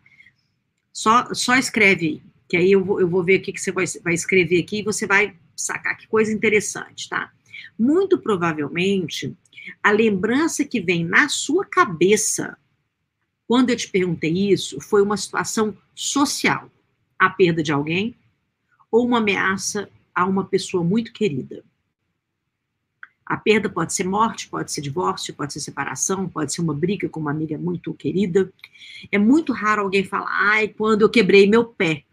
Só, 0.94 1.34
só 1.34 1.58
escreve 1.58 2.06
aí, 2.06 2.24
que 2.48 2.56
aí 2.56 2.72
eu 2.72 2.86
vou, 2.86 3.02
eu 3.02 3.10
vou 3.10 3.22
ver 3.22 3.40
o 3.40 3.42
que, 3.42 3.52
que 3.52 3.60
você 3.60 3.70
vai, 3.70 3.84
vai 4.02 4.14
escrever 4.14 4.62
aqui 4.62 4.80
e 4.80 4.84
você 4.84 5.06
vai 5.06 5.36
sacar 5.58 5.98
que 5.98 6.08
coisa 6.08 6.32
interessante, 6.32 7.10
tá? 7.10 7.34
Muito 7.78 8.18
provavelmente, 8.18 9.36
a 9.84 9.92
lembrança 9.92 10.64
que 10.64 10.80
vem 10.80 11.04
na 11.04 11.28
sua 11.28 11.66
cabeça, 11.66 12.58
quando 13.46 13.72
eu 13.72 13.76
te 13.76 13.90
perguntei 13.90 14.32
isso, 14.32 14.80
foi 14.80 15.02
uma 15.02 15.18
situação 15.18 15.78
social, 15.94 16.72
a 17.20 17.30
perda 17.30 17.62
de 17.62 17.74
alguém 17.74 18.16
ou 18.90 19.06
uma 19.06 19.18
ameaça 19.18 19.90
a 20.16 20.26
uma 20.26 20.46
pessoa 20.46 20.82
muito 20.82 21.12
querida. 21.12 21.62
A 23.26 23.38
perda 23.38 23.70
pode 23.70 23.94
ser 23.94 24.04
morte, 24.04 24.50
pode 24.50 24.72
ser 24.72 24.82
divórcio, 24.82 25.34
pode 25.34 25.54
ser 25.54 25.60
separação, 25.60 26.28
pode 26.28 26.54
ser 26.54 26.62
uma 26.62 26.74
briga 26.74 27.08
com 27.08 27.20
uma 27.20 27.32
amiga 27.32 27.58
muito 27.58 27.94
querida. 27.94 28.52
É 29.12 29.18
muito 29.18 29.54
raro 29.54 29.82
alguém 29.82 30.04
falar, 30.04 30.30
ai, 30.30 30.68
quando 30.68 31.04
eu 31.04 31.10
quebrei 31.10 31.48
meu 31.48 31.66
pé. 31.66 32.04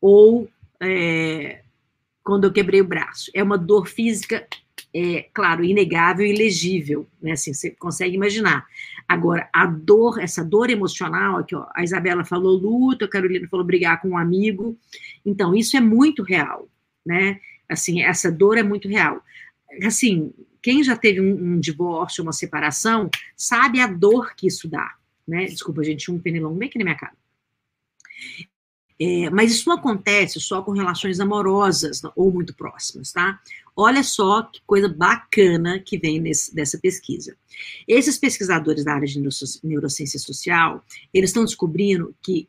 Ou 0.00 0.48
é, 0.80 1.62
quando 2.22 2.44
eu 2.44 2.52
quebrei 2.52 2.80
o 2.80 2.86
braço. 2.86 3.30
É 3.34 3.42
uma 3.42 3.58
dor 3.58 3.86
física, 3.86 4.46
é, 4.94 5.28
claro, 5.32 5.64
inegável 5.64 6.26
e 6.26 6.32
legível, 6.32 7.06
né? 7.20 7.32
Assim, 7.32 7.52
você 7.52 7.70
consegue 7.70 8.14
imaginar. 8.14 8.66
Agora, 9.08 9.48
a 9.52 9.66
dor, 9.66 10.20
essa 10.20 10.44
dor 10.44 10.70
emocional, 10.70 11.38
aqui, 11.38 11.54
ó, 11.54 11.66
a 11.74 11.82
Isabela 11.82 12.24
falou 12.24 12.56
luto, 12.56 13.04
a 13.04 13.08
Carolina 13.08 13.48
falou 13.48 13.66
brigar 13.66 14.00
com 14.00 14.10
um 14.10 14.18
amigo. 14.18 14.78
Então, 15.24 15.54
isso 15.54 15.76
é 15.76 15.80
muito 15.80 16.22
real, 16.22 16.68
né? 17.04 17.40
Assim, 17.68 18.02
essa 18.02 18.30
dor 18.30 18.58
é 18.58 18.62
muito 18.62 18.88
real. 18.88 19.22
Assim, 19.84 20.32
quem 20.62 20.82
já 20.82 20.96
teve 20.96 21.20
um, 21.20 21.54
um 21.54 21.60
divórcio, 21.60 22.22
uma 22.22 22.32
separação, 22.32 23.10
sabe 23.36 23.80
a 23.80 23.86
dor 23.86 24.34
que 24.34 24.46
isso 24.46 24.68
dá, 24.68 24.94
né? 25.26 25.46
Desculpa, 25.46 25.82
gente, 25.82 26.10
um 26.10 26.18
penelão 26.18 26.54
bem 26.54 26.68
aqui 26.68 26.78
na 26.78 26.84
minha 26.84 26.96
cara. 26.96 27.14
É, 29.02 29.30
mas 29.30 29.50
isso 29.50 29.66
não 29.66 29.76
acontece 29.76 30.38
só 30.38 30.60
com 30.60 30.72
relações 30.72 31.20
amorosas 31.20 32.02
ou 32.14 32.30
muito 32.30 32.54
próximas, 32.54 33.10
tá? 33.10 33.40
Olha 33.74 34.02
só 34.02 34.42
que 34.42 34.60
coisa 34.66 34.90
bacana 34.90 35.80
que 35.80 35.96
vem 35.96 36.20
nesse, 36.20 36.54
dessa 36.54 36.78
pesquisa. 36.78 37.34
Esses 37.88 38.18
pesquisadores 38.18 38.84
da 38.84 38.92
área 38.92 39.06
de 39.06 39.18
neurociência 39.64 40.18
social, 40.18 40.84
eles 41.14 41.30
estão 41.30 41.46
descobrindo 41.46 42.14
que 42.20 42.46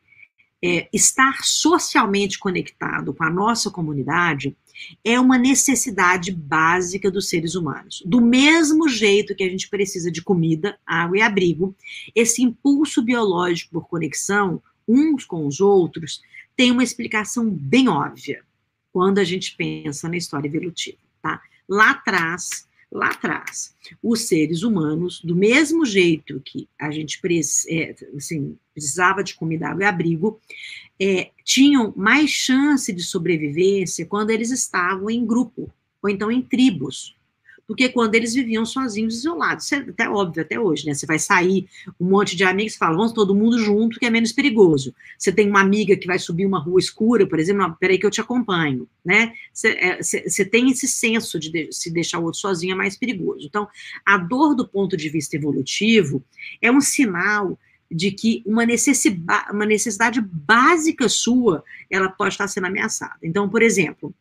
é, 0.62 0.90
estar 0.92 1.38
socialmente 1.42 2.38
conectado 2.38 3.14
com 3.14 3.24
a 3.24 3.30
nossa 3.30 3.72
comunidade 3.72 4.56
é 5.04 5.20
uma 5.20 5.38
necessidade 5.38 6.32
básica 6.32 7.10
dos 7.10 7.30
seres 7.30 7.56
humanos. 7.56 8.04
Do 8.06 8.22
mesmo 8.22 8.88
jeito 8.90 9.36
que 9.36 9.44
a 9.44 9.50
gente 9.50 9.70
precisa 9.70 10.12
de 10.12 10.22
comida, 10.22 10.78
água 10.86 11.18
e 11.18 11.22
abrigo, 11.22 11.76
esse 12.16 12.42
impulso 12.42 13.02
biológico 13.02 13.72
por 13.72 13.88
conexão 13.88 14.62
uns 14.88 15.26
com 15.26 15.46
os 15.46 15.60
outros 15.60 16.22
tem 16.56 16.72
uma 16.72 16.84
explicação 16.84 17.50
bem 17.50 17.88
óbvia 17.88 18.44
quando 18.92 19.20
a 19.20 19.24
gente 19.24 19.56
pensa 19.56 20.10
na 20.10 20.18
história 20.18 20.48
evolutiva, 20.48 20.98
tá? 21.22 21.42
Lá 21.68 21.92
atrás, 21.92 22.68
lá 22.92 23.08
atrás, 23.08 23.74
os 24.04 24.28
seres 24.28 24.64
humanos, 24.64 25.22
do 25.22 25.36
mesmo 25.36 25.86
jeito 25.86 26.42
que 26.44 26.68
a 26.78 26.92
gente 26.92 27.20
é, 27.70 27.96
assim, 28.16 28.58
precisava 28.74 29.24
de 29.24 29.34
comida, 29.36 29.70
água 29.70 29.84
e 29.84 29.88
abrigo, 29.88 30.40
é, 31.00 31.32
tinham 31.44 31.94
mais 31.96 32.30
chance 32.30 32.92
de 32.92 33.02
sobrevivência 33.02 34.06
quando 34.06 34.32
eles 34.32 34.52
estavam 34.52 35.10
em 35.10 35.26
grupo, 35.26 35.72
ou 36.02 36.10
então 36.10 36.30
em 36.30 36.42
tribos 36.42 37.16
do 37.68 37.76
que 37.76 37.90
quando 37.90 38.16
eles 38.16 38.34
viviam 38.34 38.66
sozinhos, 38.66 39.20
isolados. 39.20 39.66
Isso 39.66 39.76
é 39.76 39.78
até 39.80 40.10
óbvio 40.10 40.44
até 40.44 40.60
hoje, 40.60 40.86
né? 40.86 40.94
Você 40.94 41.06
vai 41.06 41.20
sair, 41.20 41.68
um 42.00 42.10
monte 42.10 42.36
de 42.36 42.44
amigos 42.44 42.76
fala, 42.76 42.96
vamos 42.96 43.14
todo 43.14 43.36
mundo 43.36 43.58
junto, 43.60 44.00
que 44.00 44.06
é 44.06 44.10
menos 44.10 44.32
perigoso. 44.32 44.94
Você 45.18 45.32
tem 45.32 45.50
uma 45.50 45.62
amiga 45.62 45.96
que 45.96 46.08
vai 46.08 46.20
subir 46.20 46.46
uma 46.46 46.60
rua 46.60 46.80
escura, 46.80 47.28
por 47.28 47.40
exemplo, 47.40 47.76
peraí 47.80 47.98
que 47.98 48.06
eu 48.06 48.12
te 48.12 48.22
acompanho, 48.22 48.88
né? 49.04 49.34
Você, 49.54 49.70
é, 49.70 50.02
você, 50.02 50.30
você 50.30 50.46
tem 50.46 50.70
esse 50.70 50.88
senso 50.88 51.40
de, 51.40 51.52
de 51.52 51.72
se 51.72 51.92
deixar 51.92 52.20
o 52.20 52.24
outro 52.24 52.40
sozinho 52.40 52.74
é 52.74 52.76
mais 52.76 52.98
perigoso. 52.98 53.46
Então, 53.46 53.68
a 54.06 54.18
dor 54.18 54.56
do 54.56 54.68
ponto 54.68 54.96
de 54.98 55.10
vista 55.10 55.36
evolutivo 55.36 56.24
é 56.62 56.72
um 56.72 56.82
sinal 56.82 57.58
de 57.92 58.12
que 58.12 58.42
uma 58.46 58.66
necessidade, 58.66 59.52
uma 59.52 59.66
necessidade 59.66 60.22
básica 60.22 61.10
sua, 61.10 61.64
ela 61.90 62.10
pode 62.10 62.34
estar 62.34 62.48
sendo 62.48 62.68
ameaçada. 62.68 63.18
Então, 63.22 63.50
por 63.50 63.62
exemplo, 63.62 64.14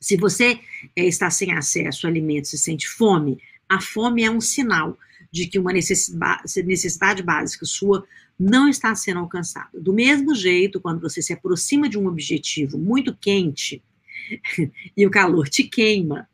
se 0.00 0.16
você 0.16 0.58
é, 0.96 1.04
está 1.04 1.30
sem 1.30 1.52
acesso 1.52 2.06
a 2.06 2.10
alimentos 2.10 2.52
e 2.52 2.58
sente 2.58 2.88
fome, 2.88 3.38
a 3.68 3.80
fome 3.80 4.24
é 4.24 4.30
um 4.30 4.40
sinal 4.40 4.98
de 5.30 5.46
que 5.46 5.58
uma 5.58 5.72
necessidade 5.72 7.22
básica 7.22 7.64
sua 7.64 8.04
não 8.38 8.68
está 8.68 8.94
sendo 8.94 9.20
alcançada. 9.20 9.68
Do 9.74 9.92
mesmo 9.92 10.34
jeito, 10.34 10.80
quando 10.80 11.00
você 11.00 11.20
se 11.20 11.32
aproxima 11.32 11.88
de 11.88 11.98
um 11.98 12.06
objetivo 12.06 12.78
muito 12.78 13.14
quente 13.14 13.82
e 14.96 15.06
o 15.06 15.10
calor 15.10 15.48
te 15.48 15.64
queima, 15.64 16.28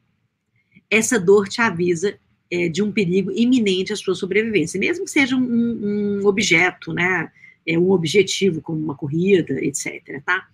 essa 0.88 1.18
dor 1.18 1.48
te 1.48 1.60
avisa 1.60 2.16
é, 2.50 2.68
de 2.68 2.82
um 2.82 2.92
perigo 2.92 3.32
iminente 3.32 3.92
à 3.92 3.96
sua 3.96 4.14
sobrevivência, 4.14 4.78
mesmo 4.78 5.04
que 5.04 5.10
seja 5.10 5.36
um, 5.36 6.20
um 6.20 6.26
objeto, 6.26 6.92
né? 6.92 7.30
É, 7.66 7.78
um 7.78 7.90
objetivo, 7.90 8.62
como 8.62 8.78
uma 8.78 8.94
corrida, 8.94 9.54
etc. 9.64 10.22
Tá? 10.24 10.48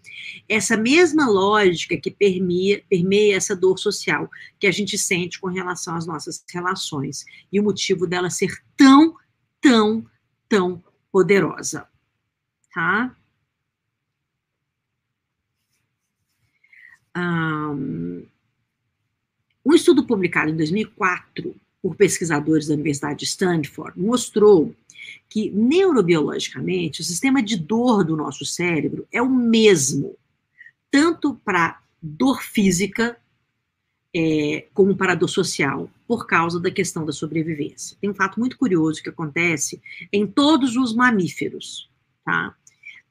Essa 0.49 0.77
mesma 0.77 1.29
lógica 1.29 1.97
que 1.97 2.11
permeia, 2.11 2.83
permeia 2.89 3.37
essa 3.37 3.55
dor 3.55 3.79
social 3.79 4.31
que 4.59 4.67
a 4.67 4.71
gente 4.71 4.97
sente 4.97 5.39
com 5.39 5.49
relação 5.49 5.95
às 5.95 6.07
nossas 6.07 6.45
relações 6.51 7.25
e 7.53 7.61
o 7.61 7.63
motivo 7.63 8.07
dela 8.07 8.31
ser 8.31 8.53
tão, 8.77 9.15
tão, 9.61 10.07
tão 10.49 10.83
poderosa. 11.11 11.87
Tá? 12.73 13.15
Um, 17.15 18.27
um 19.65 19.75
estudo 19.75 20.07
publicado 20.07 20.51
em 20.51 20.57
2004 20.57 21.55
por 21.83 21.97
pesquisadores 21.97 22.69
da 22.69 22.75
Universidade 22.75 23.19
de 23.19 23.25
Stanford 23.25 23.99
mostrou 23.99 24.75
que 25.29 25.51
neurobiologicamente 25.51 27.01
o 27.01 27.05
sistema 27.05 27.43
de 27.43 27.57
dor 27.57 28.05
do 28.05 28.17
nosso 28.17 28.45
cérebro 28.45 29.07
é 29.13 29.21
o 29.21 29.29
mesmo, 29.29 30.17
tanto 30.91 31.35
para 31.45 31.81
dor 32.03 32.43
física 32.43 33.17
é, 34.15 34.67
como 34.75 34.97
parador 34.97 35.29
social 35.29 35.91
por 36.07 36.27
causa 36.27 36.61
da 36.61 36.71
questão 36.71 37.05
da 37.07 37.13
sobrevivência. 37.13 37.97
Tem 38.01 38.11
um 38.11 38.15
fato 38.15 38.39
muito 38.39 38.59
curioso 38.59 39.03
que 39.03 39.09
acontece 39.09 39.81
em 40.13 40.27
todos 40.27 40.77
os 40.77 40.95
mamíferos, 40.95 41.89
tá? 42.25 42.55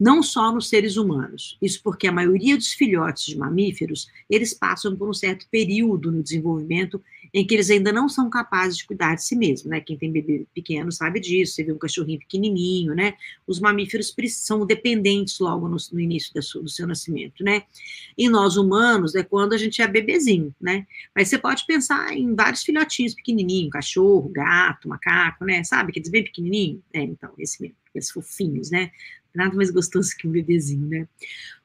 não 0.02 0.24
só 0.24 0.52
nos 0.52 0.68
seres 0.68 0.98
humanos. 0.98 1.60
Isso 1.62 1.80
porque 1.84 2.08
a 2.08 2.12
maioria 2.12 2.58
dos 2.58 2.74
filhotes 2.74 3.28
de 3.28 3.38
mamíferos, 3.38 4.08
eles 4.28 4.52
passam 4.52 4.96
por 4.96 5.08
um 5.08 5.14
certo 5.14 5.46
período 5.52 6.12
no 6.12 6.24
desenvolvimento 6.24 7.00
em 7.34 7.46
que 7.46 7.54
eles 7.54 7.70
ainda 7.70 7.92
não 7.94 8.10
são 8.10 8.30
capazes 8.30 8.78
de 8.78 8.86
cuidar 8.86 9.16
de 9.16 9.24
si 9.24 9.36
mesmos, 9.36 9.70
né? 9.70 9.80
Quem 9.80 9.98
tem 9.98 10.12
bebê 10.12 10.46
pequeno 10.54 10.92
sabe 10.92 11.20
disso, 11.20 11.54
você 11.54 11.64
vê 11.64 11.72
um 11.72 11.78
cachorrinho 11.78 12.20
pequenininho, 12.20 12.94
né? 12.94 13.14
Os 13.48 13.60
mamíferos 13.60 14.14
são 14.32 14.66
dependentes 14.66 15.40
logo 15.40 15.68
no, 15.70 15.78
no 15.94 16.00
início 16.00 16.34
do 16.34 16.70
seu 16.70 16.86
nascimento, 16.86 17.44
né? 17.44 17.64
E 18.18 18.28
nós 18.28 18.58
humanos 18.58 19.16
é 19.16 19.24
quando 19.24 19.54
a 19.54 19.58
gente 19.58 19.82
é 19.82 19.88
bebezinho, 19.88 20.54
né? 20.60 20.86
Mas 21.16 21.30
você 21.30 21.38
pode 21.38 21.66
pensar 21.66 22.14
em 22.14 22.36
vários 22.36 22.64
filhotinhos 22.64 23.14
pequenininhos, 23.14 23.72
cachorro, 23.72 24.28
gato, 24.30 24.90
macaco, 24.90 25.46
né? 25.46 25.64
Sabe 25.64 25.92
aqueles 25.92 26.10
bem 26.10 26.24
pequenininho? 26.24 26.84
É, 26.94 27.02
então, 27.02 27.32
esse 27.38 27.62
mesmo, 27.62 27.78
esses 27.96 28.12
fofinhos, 28.12 28.70
né? 28.70 28.92
Nada 29.34 29.56
mais 29.56 29.72
gostoso 29.72 30.16
que 30.18 30.28
um 30.28 30.32
bebezinho, 30.32 30.86
né? 30.86 31.08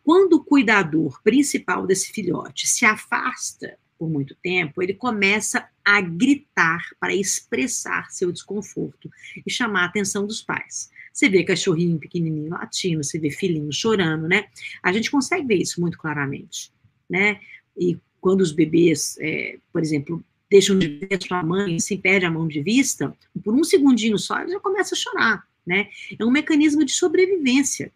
Quando 0.05 0.35
o 0.35 0.45
cuidador 0.45 1.21
principal 1.25 1.85
desse 1.85 2.13
filhote 2.13 2.69
se 2.69 2.85
afasta 2.85 3.77
por 3.99 4.09
muito 4.09 4.35
tempo, 4.37 4.83
ele 4.83 4.95
começa 4.95 5.69
a 5.85 6.01
gritar 6.01 6.83
para 7.01 7.15
expressar 7.15 8.11
seu 8.11 8.33
desconforto 8.33 9.11
e 9.47 9.51
chamar 9.51 9.83
a 9.83 9.87
atenção 9.87 10.27
dos 10.27 10.43
pais. 10.43 10.91
Você 11.13 11.29
vê 11.29 11.45
cachorrinho 11.45 11.99
pequenininho 11.99 12.51
latindo, 12.51 13.03
você 13.03 13.19
vê 13.19 13.31
filhinho 13.31 13.73
chorando, 13.73 14.29
né? 14.29 14.47
A 14.83 14.93
gente 14.93 15.11
consegue 15.11 15.47
ver 15.47 15.57
isso 15.57 15.81
muito 15.81 15.97
claramente, 15.97 16.71
né? 17.09 17.41
E 17.77 17.99
quando 18.21 18.41
os 18.41 18.53
bebês, 18.53 19.17
é, 19.21 19.59
por 19.73 19.81
exemplo, 19.81 20.23
deixam 20.51 20.79
de 20.79 20.89
ver 20.89 21.19
sua 21.23 21.43
mãe, 21.43 21.79
se 21.79 21.97
perde 21.97 22.27
a 22.27 22.31
mão 22.31 22.47
de 22.47 22.63
vista, 22.63 23.17
por 23.43 23.55
um 23.55 23.65
segundinho 23.65 24.19
só, 24.19 24.41
ele 24.41 24.53
já 24.53 24.61
começa 24.61 24.95
a 24.95 24.99
chorar 24.99 25.47
né? 25.67 25.89
É 26.19 26.25
um 26.25 26.31
mecanismo 26.31 26.85
de 26.85 26.93
sobrevivência 26.93 27.93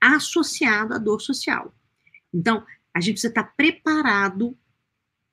associado 0.00 0.94
à 0.94 0.98
dor 0.98 1.20
social. 1.20 1.72
Então, 2.32 2.64
a 2.94 3.00
gente 3.00 3.14
precisa 3.14 3.30
estar 3.30 3.44
preparado 3.44 4.56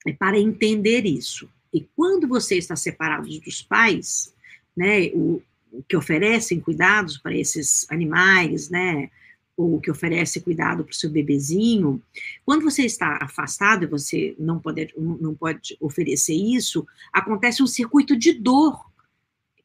é, 0.08 0.13
para 0.13 0.39
entender 0.39 1.06
isso. 1.06 1.50
E 1.74 1.82
quando 1.96 2.27
você 2.27 2.58
está 2.58 2.75
separado 2.75 3.27
dos 3.39 3.62
pais, 3.62 4.34
né, 4.75 5.08
o, 5.13 5.41
o 5.72 5.84
que 5.84 5.96
oferecem 5.96 6.60
cuidados 6.60 7.18
para 7.18 7.36
esses 7.36 7.86
animais, 7.89 8.70
né, 8.70 9.10
ou 9.56 9.79
que 9.79 9.91
oferece 9.91 10.39
cuidado 10.39 10.86
para 10.86 10.91
o 10.91 10.96
seu 10.96 11.10
bebezinho, 11.10 12.01
quando 12.46 12.63
você 12.63 12.84
está 12.84 13.20
afastado 13.22 13.84
e 13.84 13.88
você 13.88 14.34
não 14.39 14.58
pode, 14.58 14.94
não 14.98 15.36
pode 15.36 15.75
oferecer 15.82 16.34
isso, 16.34 16.88
acontece 17.12 17.62
um 17.62 17.68
circuito 17.68 18.15
de 18.15 18.34
dor 18.34 18.89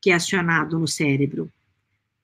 que 0.00 0.10
é 0.10 0.14
acionado 0.14 0.78
no 0.78 0.88
cérebro 0.88 1.50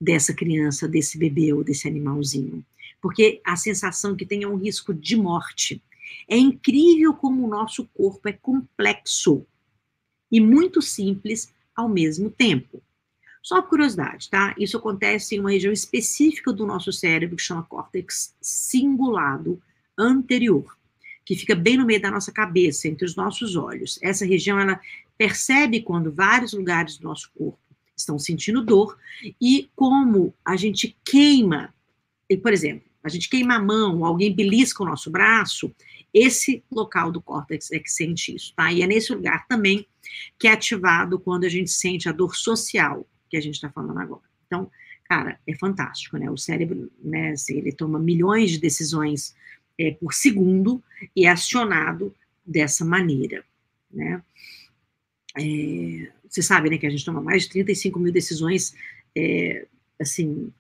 dessa 0.00 0.35
criança, 0.35 0.88
desse 0.88 1.17
bebê 1.17 1.52
ou 1.52 1.62
desse 1.62 1.87
animalzinho. 1.87 2.64
Porque 3.00 3.40
a 3.45 3.57
sensação 3.57 4.17
que 4.17 4.26
tem 4.26 4.43
é 4.43 4.49
um 4.49 4.57
risco 4.57 4.93
de 4.93 5.17
morte. 5.17 5.81
É 6.29 6.37
incrível 6.37 7.14
como 7.14 7.45
o 7.45 7.50
nosso 7.50 7.87
corpo 7.95 8.29
é 8.29 8.33
complexo 8.33 9.47
e 10.31 10.40
muito 10.40 10.81
simples 10.81 11.52
ao 11.75 11.88
mesmo 11.88 12.31
tempo. 12.31 12.83
Só 13.43 13.62
por 13.62 13.71
curiosidade, 13.71 14.29
tá? 14.29 14.55
Isso 14.59 14.77
acontece 14.77 15.35
em 15.35 15.40
uma 15.40 15.51
região 15.51 15.73
específica 15.73 16.53
do 16.53 16.66
nosso 16.66 16.92
cérebro 16.92 17.37
que 17.37 17.42
chama 17.42 17.62
córtex 17.62 18.37
cingulado 18.40 19.61
anterior, 19.96 20.77
que 21.25 21.35
fica 21.35 21.55
bem 21.55 21.79
no 21.79 21.87
meio 21.87 22.03
da 22.03 22.11
nossa 22.11 22.31
cabeça, 22.31 22.87
entre 22.87 23.05
os 23.05 23.16
nossos 23.16 23.57
olhos. 23.57 23.99
Essa 24.03 24.27
região 24.27 24.61
ela 24.61 24.79
percebe 25.16 25.81
quando 25.81 26.12
vários 26.12 26.53
lugares 26.53 26.99
do 26.99 27.05
nosso 27.05 27.31
corpo 27.35 27.59
estão 27.96 28.18
sentindo 28.18 28.64
dor, 28.64 28.96
e 29.40 29.70
como 29.77 30.35
a 30.44 30.57
gente 30.57 30.96
queima, 31.05 31.75
por 32.42 32.53
exemplo, 32.53 32.88
a 33.03 33.09
gente 33.09 33.29
queima 33.29 33.57
a 33.57 33.62
mão, 33.62 34.05
alguém 34.05 34.35
belisca 34.35 34.83
o 34.83 34.87
nosso 34.87 35.11
braço, 35.11 35.75
esse 36.12 36.62
local 36.70 37.12
do 37.12 37.20
córtex 37.20 37.70
é 37.73 37.79
que 37.79 37.90
sente 37.90 38.35
isso, 38.35 38.53
tá? 38.55 38.73
E 38.73 38.83
é 38.83 38.87
nesse 38.87 39.12
lugar 39.12 39.46
também 39.46 39.87
que 40.38 40.49
é 40.49 40.53
ativado 40.53 41.18
quando 41.18 41.44
a 41.44 41.49
gente 41.49 41.70
sente 41.70 42.09
a 42.09 42.12
dor 42.12 42.35
social, 42.35 43.07
que 43.29 43.37
a 43.37 43.40
gente 43.40 43.55
está 43.55 43.70
falando 43.70 43.99
agora. 43.99 44.23
Então, 44.46 44.70
cara, 45.05 45.38
é 45.46 45.55
fantástico, 45.55 46.16
né? 46.16 46.31
O 46.31 46.37
cérebro, 46.37 46.90
né, 47.03 47.31
assim, 47.31 47.59
ele 47.59 47.73
toma 47.73 47.99
milhões 47.99 48.51
de 48.51 48.59
decisões 48.59 49.35
é, 49.79 49.92
por 49.92 50.12
segundo 50.12 50.83
e 51.14 51.27
é 51.27 51.31
acionado 51.31 52.14
dessa 52.44 52.85
maneira, 52.85 53.44
né? 53.90 54.23
É, 55.38 56.11
você 56.29 56.42
sabe, 56.42 56.70
né, 56.70 56.79
que 56.79 56.87
a 56.87 56.90
gente 56.90 57.05
toma 57.05 57.20
mais 57.20 57.44
de 57.44 57.51
35 57.51 57.99
mil 57.99 58.12
decisões, 58.12 58.75
é, 59.16 59.66
assim, 60.01 60.53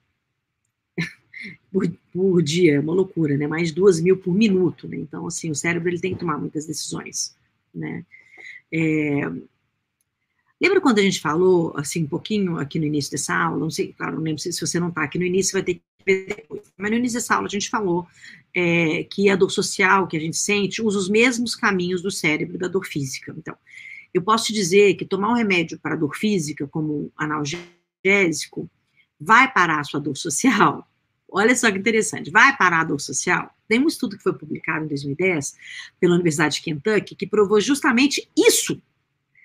por, 1.72 1.90
por, 2.12 2.42
dia, 2.42 2.74
é 2.74 2.80
uma 2.80 2.92
loucura, 2.92 3.36
né, 3.36 3.46
mais 3.46 3.72
duas 3.72 4.00
mil 4.00 4.16
por 4.16 4.34
minuto, 4.34 4.88
né, 4.88 4.96
então, 4.96 5.26
assim, 5.26 5.50
o 5.50 5.54
cérebro, 5.54 5.88
ele 5.88 6.00
tem 6.00 6.14
que 6.14 6.20
tomar 6.20 6.38
muitas 6.38 6.66
decisões, 6.66 7.36
né. 7.74 8.04
É, 8.72 9.30
lembra 10.60 10.80
quando 10.80 10.98
a 10.98 11.02
gente 11.02 11.20
falou, 11.20 11.72
assim, 11.76 12.04
um 12.04 12.08
pouquinho 12.08 12.58
aqui 12.58 12.78
no 12.78 12.86
início 12.86 13.10
dessa 13.10 13.34
aula, 13.34 13.58
não 13.58 13.70
sei, 13.70 13.92
claro, 13.92 14.16
não 14.16 14.22
lembro 14.22 14.40
se, 14.40 14.52
se 14.52 14.60
você 14.60 14.78
não 14.78 14.88
está 14.88 15.04
aqui 15.04 15.18
no 15.18 15.24
início, 15.24 15.52
vai 15.52 15.62
ter 15.62 15.74
que 15.74 15.82
ver 16.04 16.26
depois, 16.26 16.62
mas 16.76 16.90
no 16.90 16.96
início 16.96 17.18
dessa 17.18 17.34
aula 17.34 17.46
a 17.46 17.50
gente 17.50 17.70
falou 17.70 18.06
é, 18.54 19.04
que 19.04 19.28
a 19.28 19.36
dor 19.36 19.50
social 19.50 20.06
que 20.06 20.16
a 20.16 20.20
gente 20.20 20.36
sente 20.36 20.82
usa 20.82 20.98
os 20.98 21.08
mesmos 21.08 21.54
caminhos 21.54 22.02
do 22.02 22.10
cérebro 22.10 22.58
da 22.58 22.68
dor 22.68 22.86
física, 22.86 23.34
então, 23.36 23.56
eu 24.12 24.22
posso 24.22 24.46
te 24.46 24.52
dizer 24.52 24.94
que 24.94 25.04
tomar 25.04 25.30
um 25.30 25.36
remédio 25.36 25.78
para 25.78 25.96
dor 25.96 26.16
física, 26.16 26.66
como 26.66 27.12
analgésico, 27.16 28.68
vai 29.20 29.52
parar 29.52 29.80
a 29.80 29.84
sua 29.84 30.00
dor 30.00 30.16
social. 30.16 30.86
Olha 31.30 31.54
só 31.54 31.70
que 31.70 31.78
interessante, 31.78 32.30
vai 32.30 32.56
parar 32.56 32.80
a 32.80 32.84
dor 32.84 33.00
social? 33.00 33.54
Tem 33.68 33.78
um 33.78 33.86
estudo 33.86 34.16
que 34.16 34.22
foi 34.22 34.32
publicado 34.32 34.84
em 34.84 34.88
2010 34.88 35.56
pela 36.00 36.14
Universidade 36.14 36.56
de 36.56 36.62
Kentucky 36.62 37.14
que 37.14 37.26
provou 37.26 37.60
justamente 37.60 38.28
isso. 38.36 38.80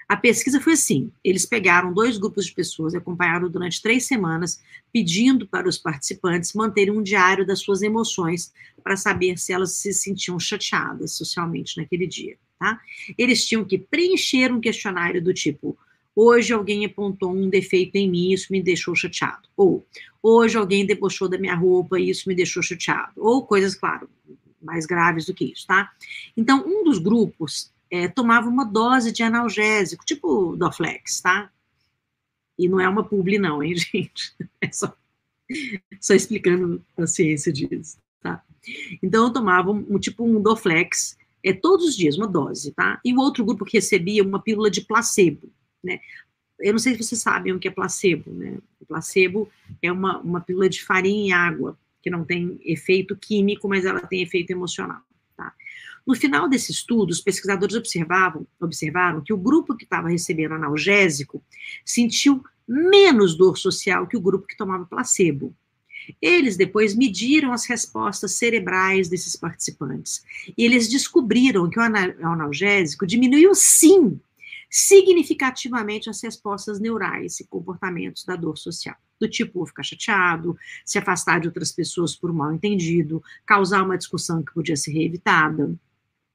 A 0.07 0.17
pesquisa 0.17 0.61
foi 0.61 0.73
assim: 0.73 1.11
eles 1.23 1.45
pegaram 1.45 1.93
dois 1.93 2.17
grupos 2.17 2.45
de 2.45 2.53
pessoas 2.53 2.93
e 2.93 2.97
acompanharam 2.97 3.49
durante 3.49 3.81
três 3.81 4.05
semanas, 4.05 4.61
pedindo 4.91 5.47
para 5.47 5.67
os 5.67 5.77
participantes 5.77 6.53
manterem 6.53 6.95
um 6.95 7.03
diário 7.03 7.45
das 7.45 7.59
suas 7.59 7.81
emoções 7.81 8.51
para 8.83 8.97
saber 8.97 9.37
se 9.37 9.53
elas 9.53 9.73
se 9.73 9.93
sentiam 9.93 10.39
chateadas 10.39 11.13
socialmente 11.13 11.77
naquele 11.77 12.05
dia 12.07 12.37
tá? 12.59 12.79
Eles 13.17 13.45
tinham 13.45 13.63
que 13.63 13.77
preencher 13.77 14.51
um 14.51 14.59
questionário 14.59 15.23
do 15.23 15.33
tipo: 15.33 15.77
hoje 16.15 16.53
alguém 16.53 16.85
apontou 16.85 17.31
um 17.31 17.49
defeito 17.49 17.95
em 17.95 18.09
mim, 18.09 18.31
isso 18.31 18.51
me 18.51 18.61
deixou 18.61 18.95
chateado. 18.95 19.49
Ou 19.55 19.85
hoje 20.23 20.57
alguém 20.57 20.85
debochou 20.85 21.27
da 21.27 21.37
minha 21.37 21.55
roupa 21.55 21.99
isso 21.99 22.29
me 22.29 22.35
deixou 22.35 22.63
chateado. 22.63 23.13
Ou 23.17 23.45
coisas, 23.45 23.75
claro, 23.75 24.09
mais 24.61 24.85
graves 24.85 25.25
do 25.25 25.33
que 25.33 25.45
isso, 25.45 25.67
tá? 25.67 25.91
Então, 26.35 26.63
um 26.65 26.83
dos 26.83 26.97
grupos 26.97 27.71
é, 27.91 28.07
tomava 28.07 28.49
uma 28.49 28.65
dose 28.65 29.11
de 29.11 29.23
analgésico, 29.23 30.05
tipo 30.05 30.55
Doflex, 30.55 31.21
tá? 31.21 31.51
E 32.57 32.67
não 32.67 32.79
é 32.79 32.87
uma 32.89 33.03
publi, 33.03 33.37
não, 33.37 33.61
hein, 33.61 33.75
gente? 33.77 34.33
É 34.61 34.71
só, 34.71 34.93
só 35.99 36.13
explicando 36.13 36.83
a 36.97 37.05
ciência 37.05 37.53
disso, 37.53 37.97
tá? 38.21 38.43
Então, 39.03 39.25
eu 39.25 39.33
tomava 39.33 39.71
um, 39.71 39.85
um 39.89 39.99
tipo 39.99 40.23
um 40.25 40.41
Doflex, 40.41 41.17
é, 41.43 41.53
todos 41.53 41.85
os 41.89 41.95
dias, 41.95 42.17
uma 42.17 42.27
dose, 42.27 42.71
tá? 42.71 42.99
E 43.05 43.13
o 43.13 43.19
outro 43.19 43.45
grupo 43.45 43.65
que 43.65 43.77
recebia 43.77 44.23
uma 44.23 44.41
pílula 44.41 44.71
de 44.71 44.81
placebo, 44.81 45.51
né? 45.85 45.99
Eu 46.59 46.73
não 46.73 46.79
sei 46.79 46.93
se 46.93 47.03
vocês 47.03 47.21
sabem 47.21 47.53
o 47.53 47.59
que 47.59 47.67
é 47.67 47.71
placebo, 47.71 48.31
né? 48.31 48.57
O 48.79 48.85
placebo 48.85 49.49
é 49.81 49.91
uma, 49.91 50.19
uma 50.19 50.41
pílula 50.41 50.69
de 50.69 50.83
farinha 50.83 51.29
e 51.29 51.31
água, 51.33 51.77
que 52.01 52.09
não 52.09 52.23
tem 52.23 52.59
efeito 52.63 53.15
químico, 53.15 53.67
mas 53.67 53.85
ela 53.85 54.01
tem 54.01 54.21
efeito 54.21 54.51
emocional, 54.51 55.01
tá? 55.35 55.53
No 56.05 56.15
final 56.15 56.47
desse 56.47 56.71
estudo, 56.71 57.09
os 57.09 57.19
pesquisadores 57.19 57.75
observavam, 57.75 58.45
observaram 58.59 59.21
que 59.21 59.33
o 59.33 59.37
grupo 59.37 59.75
que 59.75 59.83
estava 59.83 60.07
recebendo 60.07 60.53
analgésico 60.53 61.43
sentiu 61.83 62.43
menos 62.67 63.35
dor 63.35 63.57
social 63.57 64.07
que 64.07 64.15
o 64.15 64.21
grupo 64.21 64.47
que 64.47 64.57
tomava 64.57 64.85
placebo. 64.85 65.53
Eles 66.21 66.55
depois 66.55 66.95
mediram 66.95 67.51
as 67.51 67.65
respostas 67.65 68.33
cerebrais 68.33 69.09
desses 69.09 69.35
participantes 69.35 70.23
e 70.55 70.63
eles 70.63 70.87
descobriram 70.87 71.67
que 71.69 71.79
o 71.79 71.81
analgésico 71.81 73.07
diminuiu 73.07 73.55
sim 73.55 74.19
significativamente 74.69 76.09
as 76.09 76.21
respostas 76.21 76.79
neurais 76.79 77.39
e 77.39 77.47
comportamentos 77.47 78.25
da 78.25 78.35
dor 78.35 78.57
social, 78.57 78.95
do 79.19 79.29
tipo 79.29 79.65
ficar 79.65 79.83
chateado, 79.83 80.57
se 80.85 80.97
afastar 80.97 81.39
de 81.39 81.47
outras 81.47 81.71
pessoas 81.71 82.15
por 82.15 82.33
mal 82.33 82.53
entendido, 82.53 83.23
causar 83.45 83.83
uma 83.83 83.97
discussão 83.97 84.43
que 84.43 84.53
podia 84.53 84.75
ser 84.75 84.97
evitada. 84.97 85.75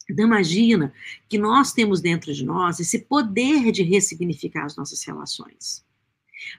Então, 0.08 0.26
imagina 0.26 0.92
que 1.28 1.38
nós 1.38 1.72
temos 1.72 2.00
dentro 2.00 2.32
de 2.32 2.44
nós 2.44 2.80
esse 2.80 2.98
poder 2.98 3.70
de 3.70 3.82
ressignificar 3.82 4.64
as 4.64 4.76
nossas 4.76 5.04
relações. 5.04 5.84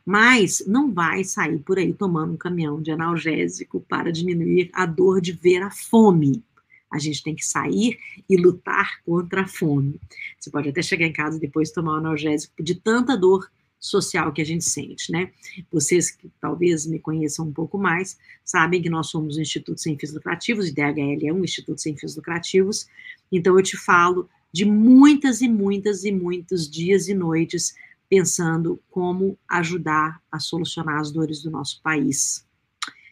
Mas 0.06 0.64
não 0.68 0.94
vai 0.94 1.24
sair 1.24 1.60
por 1.60 1.78
aí 1.78 1.94
tomando 1.94 2.34
um 2.34 2.38
caminhão 2.38 2.82
de 2.82 2.92
analgésico 2.92 3.82
para 3.82 4.12
diminuir 4.12 4.70
a 4.74 4.86
dor 4.86 5.20
de 5.20 5.34
ver 5.34 5.62
a 5.64 5.72
fome. 5.72 6.44
A 6.92 7.00
gente 7.00 7.24
tem 7.24 7.34
que 7.34 7.46
sair 7.46 7.98
e 8.30 8.36
lutar 8.36 9.02
contra 9.06 9.42
a 9.42 9.48
fome. 9.48 10.00
Você 10.40 10.52
pode 10.52 10.70
até 10.70 10.82
chegar 10.82 11.06
em 11.06 11.14
casa 11.14 11.40
depois 11.40 11.72
tomar 11.72 11.94
um 11.94 11.98
analgésico 11.98 12.62
de 12.62 12.76
tanta 12.76 13.18
dor 13.18 13.50
social 13.80 14.32
que 14.32 14.42
a 14.42 14.46
gente 14.46 14.64
sente, 14.64 15.12
né? 15.12 15.32
Vocês 15.72 16.12
que 16.12 16.30
talvez 16.40 16.86
me 16.86 17.00
conheçam 17.00 17.48
um 17.48 17.52
pouco 17.52 17.80
mais, 17.80 18.18
sabem 18.46 18.82
que 18.82 18.90
nós 18.90 19.08
somos 19.08 19.38
um 19.38 19.42
instituto 19.42 19.82
sem 19.82 19.98
fins 19.98 20.14
lucrativos, 20.14 20.68
e 20.68 20.74
DHL 20.74 21.28
é 21.28 21.34
um 21.34 21.44
instituto 21.44 21.82
sem 21.82 21.98
fins 21.98 22.16
lucrativos, 22.16 22.88
então 23.32 23.58
eu 23.58 23.64
te 23.64 23.76
falo 23.76 24.30
de 24.54 24.66
muitas 24.66 25.42
e 25.42 25.48
muitas 25.48 26.04
e 26.04 26.12
muitos 26.12 26.70
dias 26.70 27.08
e 27.08 27.14
noites 27.16 27.74
pensando 28.08 28.80
como 28.92 29.38
ajudar 29.48 30.22
a 30.32 30.38
solucionar 30.38 31.00
as 31.00 31.12
dores 31.12 31.42
do 31.42 31.50
nosso 31.50 31.82
país. 31.82 32.46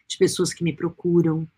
De 0.06 0.18
pessoas 0.18 0.52
que 0.52 0.62
me 0.62 0.74
procuram. 0.74 1.48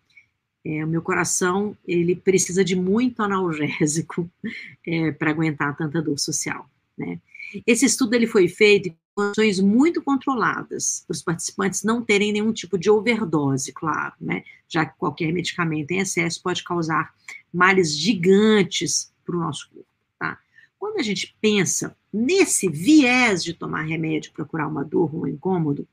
É, 0.65 0.83
o 0.83 0.87
meu 0.87 1.01
coração, 1.01 1.77
ele 1.85 2.15
precisa 2.15 2.63
de 2.63 2.75
muito 2.75 3.21
analgésico 3.21 4.29
é, 4.87 5.11
para 5.11 5.31
aguentar 5.31 5.75
tanta 5.75 6.01
dor 6.01 6.17
social, 6.17 6.69
né? 6.97 7.19
Esse 7.67 7.85
estudo 7.85 8.15
ele 8.15 8.25
foi 8.25 8.47
feito 8.47 8.89
em 8.89 8.97
condições 9.13 9.59
muito 9.59 10.01
controladas, 10.01 11.03
para 11.05 11.13
os 11.13 11.21
participantes 11.21 11.83
não 11.83 12.01
terem 12.01 12.31
nenhum 12.31 12.51
tipo 12.51 12.77
de 12.77 12.89
overdose, 12.89 13.71
claro, 13.71 14.13
né? 14.19 14.43
Já 14.67 14.85
que 14.85 14.97
qualquer 14.97 15.31
medicamento 15.31 15.91
em 15.91 15.99
excesso 15.99 16.41
pode 16.41 16.63
causar 16.63 17.13
males 17.53 17.95
gigantes 17.95 19.11
para 19.25 19.35
o 19.35 19.39
nosso 19.39 19.69
corpo, 19.69 19.87
tá? 20.17 20.39
Quando 20.79 20.97
a 20.97 21.03
gente 21.03 21.35
pensa 21.39 21.95
nesse 22.11 22.69
viés 22.69 23.43
de 23.43 23.53
tomar 23.53 23.83
remédio 23.83 24.31
para 24.33 24.45
curar 24.45 24.67
uma 24.67 24.83
dor 24.83 25.13
ou 25.13 25.23
um 25.23 25.27
incômodo, 25.27 25.87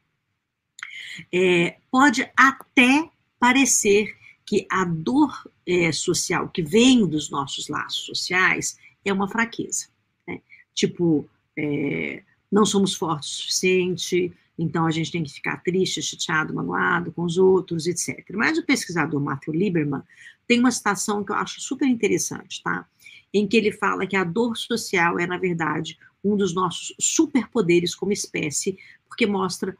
é, 1.33 1.77
pode 1.91 2.31
até 2.37 3.11
parecer 3.39 4.15
que 4.51 4.67
a 4.69 4.85
dor 4.85 5.49
é, 5.65 5.93
social 5.93 6.49
que 6.49 6.61
vem 6.61 7.07
dos 7.07 7.31
nossos 7.31 7.69
laços 7.69 8.05
sociais 8.05 8.77
é 9.05 9.13
uma 9.13 9.29
fraqueza. 9.29 9.87
Né? 10.27 10.41
Tipo, 10.75 11.25
é, 11.57 12.25
não 12.51 12.67
somos 12.67 12.93
fortes 12.97 13.31
o 13.31 13.43
suficiente, 13.43 14.33
então 14.59 14.87
a 14.87 14.91
gente 14.91 15.13
tem 15.13 15.23
que 15.23 15.31
ficar 15.31 15.59
triste, 15.59 16.03
chateado, 16.03 16.53
magoado 16.53 17.13
com 17.13 17.23
os 17.23 17.39
outros, 17.39 17.87
etc. 17.87 18.29
Mas 18.35 18.59
o 18.59 18.67
pesquisador 18.67 19.21
Matthew 19.21 19.55
Lieberman 19.55 20.03
tem 20.49 20.59
uma 20.59 20.73
citação 20.73 21.23
que 21.23 21.31
eu 21.31 21.37
acho 21.37 21.61
super 21.61 21.87
interessante, 21.87 22.61
tá? 22.61 22.85
Em 23.33 23.47
que 23.47 23.57
ele 23.57 23.71
fala 23.71 24.05
que 24.05 24.17
a 24.17 24.25
dor 24.25 24.57
social 24.57 25.17
é, 25.17 25.29
na 25.29 25.39
verdade, 25.39 25.97
um 26.25 26.37
dos 26.37 26.53
nossos 26.53 26.93
superpoderes 26.99 27.95
como 27.95 28.11
espécie, 28.11 28.77
porque 29.09 29.29
mostra 29.29 29.77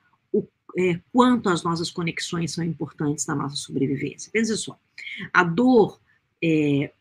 é, 0.79 1.01
quanto 1.13 1.49
as 1.49 1.63
nossas 1.63 1.91
conexões 1.91 2.53
são 2.53 2.65
importantes 2.65 3.27
na 3.27 3.35
nossa 3.35 3.57
sobrevivência. 3.57 4.31
Pensa 4.33 4.57
só, 4.57 4.79
a 5.33 5.45
dor 5.45 6.01
é, 6.43 6.93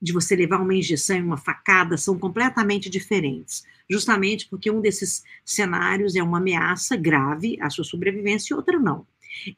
de 0.00 0.12
você 0.12 0.36
levar 0.36 0.60
uma 0.60 0.74
injeção 0.74 1.16
e 1.16 1.22
uma 1.22 1.36
facada 1.36 1.96
são 1.96 2.18
completamente 2.18 2.90
diferentes, 2.90 3.64
justamente 3.88 4.48
porque 4.48 4.70
um 4.70 4.80
desses 4.80 5.24
cenários 5.44 6.14
é 6.14 6.22
uma 6.22 6.38
ameaça 6.38 6.96
grave 6.96 7.58
à 7.60 7.70
sua 7.70 7.84
sobrevivência 7.84 8.52
e 8.52 8.56
outra 8.56 8.78
não. 8.78 9.06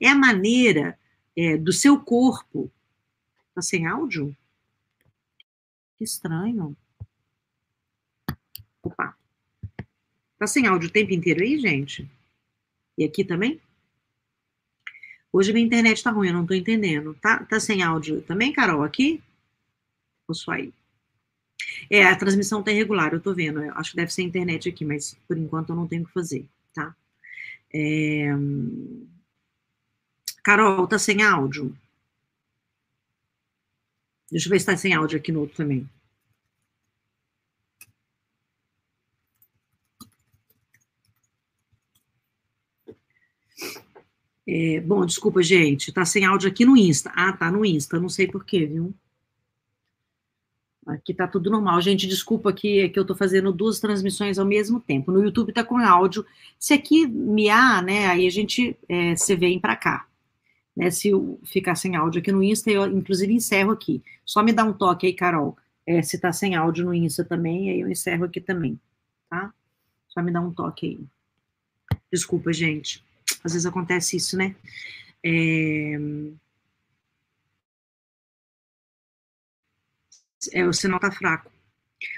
É 0.00 0.09
a 0.09 0.14
maneira 0.14 0.98
é, 1.37 1.57
do 1.57 1.72
seu 1.72 1.98
corpo. 1.98 2.70
Tá 3.55 3.62
sem 3.62 3.87
áudio? 3.87 4.37
Que 5.96 6.05
estranho. 6.05 6.76
Opa. 8.83 9.16
Tá 10.38 10.46
sem 10.46 10.66
áudio 10.66 10.88
o 10.88 10.92
tempo 10.92 11.12
inteiro 11.12 11.42
aí, 11.42 11.59
gente? 11.59 12.09
E 12.96 13.04
aqui 13.04 13.24
também? 13.24 13.61
Hoje 15.32 15.52
minha 15.52 15.66
internet 15.66 16.02
tá 16.02 16.11
ruim, 16.11 16.28
eu 16.28 16.35
não 16.35 16.46
tô 16.46 16.54
entendendo. 16.54 17.14
Tá, 17.20 17.44
tá 17.44 17.61
sem 17.61 17.82
áudio 17.82 18.22
também, 18.22 18.52
Carol, 18.52 18.82
aqui? 18.82 19.22
Ou 20.28 20.35
só 20.35 20.52
aí? 20.52 20.72
É, 21.90 22.04
a 22.04 22.16
transmissão 22.16 22.62
tá 22.62 22.72
irregular, 22.72 23.12
eu 23.12 23.20
tô 23.20 23.35
vendo. 23.35 23.62
Eu 23.62 23.74
acho 23.74 23.90
que 23.90 23.96
deve 23.96 24.12
ser 24.12 24.22
a 24.22 24.24
internet 24.24 24.68
aqui, 24.68 24.85
mas 24.85 25.14
por 25.28 25.37
enquanto 25.37 25.70
eu 25.70 25.76
não 25.76 25.87
tenho 25.87 26.02
o 26.02 26.06
que 26.06 26.12
fazer, 26.12 26.46
tá? 26.72 26.94
É... 27.74 28.30
Carol, 30.42 30.87
tá 30.87 30.98
sem 30.98 31.22
áudio? 31.22 31.76
Deixa 34.30 34.48
eu 34.48 34.50
ver 34.50 34.61
se 34.61 34.66
tá 34.66 34.76
sem 34.76 34.94
áudio 34.94 35.18
aqui 35.18 35.32
no 35.32 35.40
outro 35.40 35.56
também. 35.56 35.88
É, 44.48 44.80
bom, 44.80 45.04
desculpa, 45.04 45.42
gente, 45.42 45.92
tá 45.92 46.04
sem 46.04 46.24
áudio 46.24 46.48
aqui 46.48 46.64
no 46.64 46.76
Insta. 46.76 47.11
Ah, 47.14 47.32
tá 47.32 47.50
no 47.50 47.64
Insta, 47.64 47.98
não 47.98 48.09
sei 48.09 48.28
porquê, 48.28 48.64
viu? 48.64 48.94
Aqui 50.87 51.12
tá 51.12 51.26
tudo 51.26 51.50
normal. 51.50 51.80
Gente, 51.80 52.06
desculpa 52.06 52.52
que, 52.52 52.88
que 52.90 52.98
eu 52.98 53.04
tô 53.04 53.14
fazendo 53.16 53.52
duas 53.52 53.80
transmissões 53.80 54.38
ao 54.38 54.46
mesmo 54.46 54.78
tempo. 54.78 55.11
No 55.11 55.20
YouTube 55.22 55.52
tá 55.52 55.64
com 55.64 55.78
áudio. 55.78 56.24
Se 56.61 56.74
aqui 56.74 57.06
miar, 57.09 57.82
né, 57.82 58.06
aí 58.06 58.24
a 58.24 58.30
gente, 58.30 58.76
é, 58.88 59.16
você 59.16 59.35
vem 59.35 59.59
para 59.59 59.74
cá. 59.74 60.06
Né, 60.76 60.90
se 60.90 61.11
ficar 61.42 61.74
sem 61.74 61.96
áudio 61.96 62.20
aqui 62.20 62.30
no 62.30 62.42
Insta, 62.42 62.70
eu 62.70 62.87
inclusive 62.87 63.32
encerro 63.32 63.72
aqui. 63.72 64.00
Só 64.24 64.44
me 64.44 64.52
dá 64.52 64.62
um 64.62 64.72
toque 64.72 65.06
aí, 65.06 65.12
Carol. 65.12 65.56
É, 65.85 66.02
se 66.02 66.20
tá 66.20 66.32
sem 66.32 66.54
áudio 66.54 66.85
no 66.85 66.94
Insta 66.94 67.24
também, 67.24 67.70
aí 67.70 67.80
eu 67.80 67.90
encerro 67.90 68.24
aqui 68.24 68.40
também, 68.40 68.78
tá? 69.28 69.52
Só 70.09 70.22
me 70.22 70.32
dá 70.32 70.40
um 70.40 70.52
toque 70.52 70.87
aí. 70.87 71.98
Desculpa, 72.12 72.52
gente. 72.52 73.04
Às 73.44 73.52
vezes 73.52 73.66
acontece 73.66 74.16
isso, 74.16 74.36
né? 74.36 74.54
É... 75.22 75.98
é, 80.52 80.66
o 80.66 80.72
sinal 80.72 81.00
tá 81.00 81.10
fraco. 81.10 81.50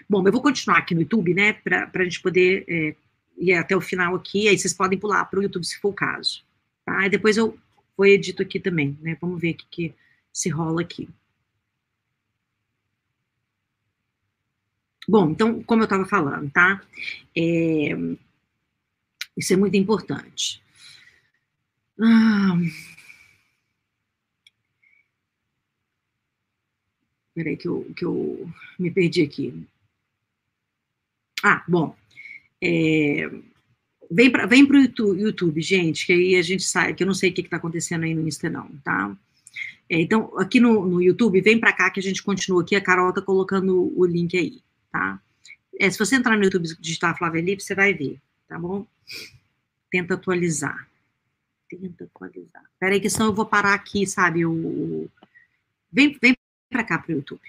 Bom, 0.09 0.27
eu 0.27 0.33
vou 0.33 0.43
continuar 0.43 0.79
aqui 0.79 0.95
no 0.95 1.03
YouTube, 1.03 1.35
né, 1.35 1.53
para 1.53 1.91
a 1.95 2.05
gente 2.05 2.21
poder 2.21 2.65
é, 2.69 2.95
ir 3.39 3.55
até 3.55 3.77
o 3.77 3.81
final 3.81 4.15
aqui, 4.15 4.49
aí 4.49 4.59
vocês 4.59 4.75
podem 4.75 4.99
pular 4.99 5.25
para 5.27 5.39
o 5.39 5.43
YouTube 5.43 5.65
se 5.65 5.79
for 5.79 5.91
o 5.91 5.95
caso. 5.95 6.45
Tá? 6.85 7.07
E 7.07 7.11
depois 7.11 7.37
eu 7.37 7.59
vou 7.97 8.07
edito 8.07 8.43
aqui 8.43 8.59
também, 8.59 8.99
né, 9.01 9.17
vamos 9.21 9.41
ver 9.41 9.53
o 9.53 9.57
que, 9.71 9.95
se 10.33 10.49
rola 10.49 10.83
aqui. 10.83 11.09
Bom, 15.09 15.31
então, 15.31 15.63
como 15.63 15.83
eu 15.83 15.85
estava 15.85 16.05
falando, 16.05 16.51
tá? 16.51 16.83
É, 17.35 17.91
isso 19.37 19.53
é 19.55 19.57
muito 19.57 19.77
importante. 19.77 20.63
Ah, 22.01 22.57
Peraí 27.39 27.57
que 27.57 27.69
eu, 27.69 27.87
que 27.97 28.05
eu 28.05 28.51
me 28.77 28.91
perdi 28.91 29.23
aqui. 29.23 29.65
Ah, 31.41 31.65
bom. 31.69 31.95
É, 32.61 33.31
vem 34.11 34.29
para 34.29 34.45
vem 34.47 34.65
o 34.65 34.77
YouTube, 34.77 35.21
YouTube, 35.21 35.63
gente, 35.63 36.05
que 36.05 36.13
aí 36.13 36.35
a 36.35 36.43
gente 36.43 36.65
sai, 36.65 36.95
que 36.95 37.05
eu 37.05 37.07
não 37.07 37.15
sei 37.15 37.31
o 37.31 37.33
que 37.33 37.43
está 37.43 37.57
acontecendo 37.57 38.03
aí 38.03 38.13
no 38.13 38.27
Insta, 38.27 38.51
não, 38.51 38.69
tá? 38.83 39.17
É, 39.89 40.01
então, 40.01 40.37
aqui 40.37 40.59
no, 40.59 40.85
no 40.85 41.01
YouTube, 41.01 41.41
vem 41.41 41.61
para 41.61 41.73
cá 41.73 41.91
que 41.91 42.01
a 42.01 42.03
gente 42.03 42.25
continua 42.25 42.63
aqui, 42.63 42.75
a 42.75 42.81
Carol 42.81 43.13
tá 43.13 43.23
colocando 43.23 43.93
o 43.97 44.05
link 44.05 44.37
aí, 44.37 44.61
tá? 44.91 45.21
É, 45.79 45.89
se 45.89 45.97
você 45.97 46.17
entrar 46.17 46.37
no 46.37 46.43
YouTube 46.43 46.67
digitar 46.81 47.17
Flávia 47.17 47.41
Lipe, 47.41 47.63
você 47.63 47.73
vai 47.73 47.95
ver, 47.95 48.21
tá 48.49 48.59
bom? 48.59 48.85
Tenta 49.93 50.15
atualizar. 50.15 50.89
Tenta 51.69 52.05
atualizar. 52.05 52.65
Peraí, 52.79 53.01
que 53.01 53.11
senão 53.11 53.27
eu 53.27 53.35
vou 53.35 53.47
parar 53.47 53.75
aqui, 53.75 54.07
sabe? 54.07 54.47
O. 54.47 55.09
Vem, 55.93 56.17
vem 56.21 56.37
para 56.71 56.85
cá 56.85 56.99
para 56.99 57.13
o 57.13 57.17
YouTube. 57.17 57.41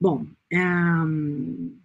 Bom, 0.00 0.26
um... 0.52 1.76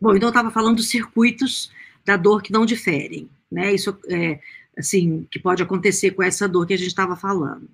bom, 0.00 0.14
então 0.14 0.28
eu 0.28 0.30
estava 0.30 0.50
falando 0.50 0.76
dos 0.76 0.88
circuitos 0.88 1.72
da 2.04 2.16
dor 2.16 2.42
que 2.42 2.52
não 2.52 2.66
diferem, 2.66 3.28
né? 3.50 3.72
Isso 3.72 3.98
é 4.08 4.40
assim 4.76 5.26
que 5.30 5.38
pode 5.38 5.62
acontecer 5.62 6.12
com 6.12 6.22
essa 6.22 6.48
dor 6.48 6.66
que 6.66 6.74
a 6.74 6.78
gente 6.78 6.88
estava 6.88 7.16
falando, 7.16 7.68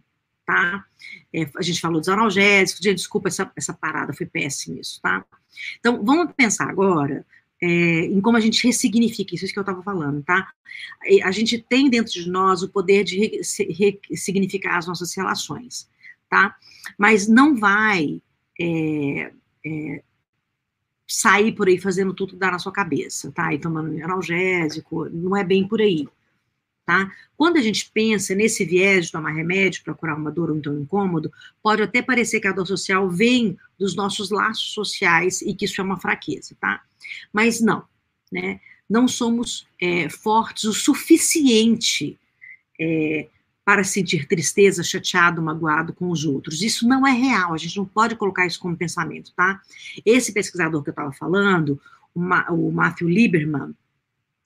tá? 0.44 0.84
É, 1.32 1.48
a 1.56 1.62
gente 1.62 1.80
falou 1.80 2.00
dos 2.00 2.08
analgésicos, 2.08 2.80
desculpa 2.80 3.28
essa, 3.28 3.50
essa 3.56 3.72
parada, 3.72 4.12
foi 4.12 4.26
péssimo 4.26 4.80
isso, 4.80 5.00
tá? 5.00 5.24
Então, 5.78 6.04
vamos 6.04 6.32
pensar 6.34 6.68
agora 6.68 7.24
é, 7.64 8.04
em 8.04 8.20
como 8.20 8.36
a 8.36 8.40
gente 8.40 8.66
ressignifica, 8.66 9.34
isso, 9.34 9.46
é 9.46 9.48
que 9.48 9.58
eu 9.58 9.62
estava 9.62 9.82
falando, 9.82 10.22
tá? 10.22 10.52
A 11.22 11.30
gente 11.30 11.58
tem 11.58 11.88
dentro 11.88 12.12
de 12.12 12.28
nós 12.28 12.62
o 12.62 12.68
poder 12.68 13.04
de 13.04 13.40
ressignificar 14.10 14.76
as 14.76 14.86
nossas 14.86 15.14
relações, 15.16 15.88
tá? 16.28 16.54
Mas 16.98 17.26
não 17.26 17.56
vai 17.56 18.20
é, 18.60 19.32
é, 19.64 20.02
sair 21.06 21.52
por 21.52 21.68
aí 21.68 21.78
fazendo 21.78 22.12
tudo 22.12 22.36
dar 22.36 22.52
na 22.52 22.58
sua 22.58 22.70
cabeça, 22.70 23.32
tá? 23.32 23.54
E 23.54 23.58
tomando 23.58 23.96
analgésico, 24.04 25.08
não 25.08 25.34
é 25.34 25.42
bem 25.42 25.66
por 25.66 25.80
aí, 25.80 26.06
tá? 26.84 27.10
Quando 27.36 27.56
a 27.56 27.62
gente 27.62 27.90
pensa 27.92 28.34
nesse 28.34 28.64
viés 28.64 29.06
de 29.06 29.12
tomar 29.12 29.32
remédio 29.32 29.82
para 29.82 29.94
curar 29.94 30.16
uma 30.16 30.30
dor 30.30 30.50
ou 30.50 30.56
então 30.56 30.74
um 30.74 30.80
incômodo, 30.80 31.32
pode 31.62 31.82
até 31.82 32.02
parecer 32.02 32.40
que 32.40 32.48
a 32.48 32.52
dor 32.52 32.66
social 32.66 33.08
vem 33.08 33.56
dos 33.78 33.94
nossos 33.94 34.30
laços 34.30 34.72
sociais 34.72 35.40
e 35.42 35.54
que 35.54 35.64
isso 35.64 35.80
é 35.80 35.84
uma 35.84 35.98
fraqueza, 35.98 36.54
tá? 36.60 36.82
Mas 37.32 37.60
não, 37.60 37.84
né? 38.30 38.60
Não 38.88 39.08
somos 39.08 39.66
é, 39.80 40.08
fortes 40.10 40.64
o 40.64 40.72
suficiente 40.74 42.18
é, 42.78 43.28
para 43.64 43.82
sentir 43.82 44.26
tristeza, 44.28 44.82
chateado, 44.82 45.40
magoado 45.40 45.94
com 45.94 46.10
os 46.10 46.24
outros. 46.24 46.62
Isso 46.62 46.86
não 46.86 47.06
é 47.06 47.12
real, 47.12 47.54
a 47.54 47.56
gente 47.56 47.78
não 47.78 47.86
pode 47.86 48.14
colocar 48.14 48.46
isso 48.46 48.60
como 48.60 48.76
pensamento, 48.76 49.32
tá? 49.34 49.60
Esse 50.04 50.32
pesquisador 50.32 50.82
que 50.82 50.90
eu 50.90 50.92
estava 50.92 51.12
falando, 51.12 51.80
o 52.14 52.70
Matthew 52.70 53.08
Lieberman, 53.08 53.74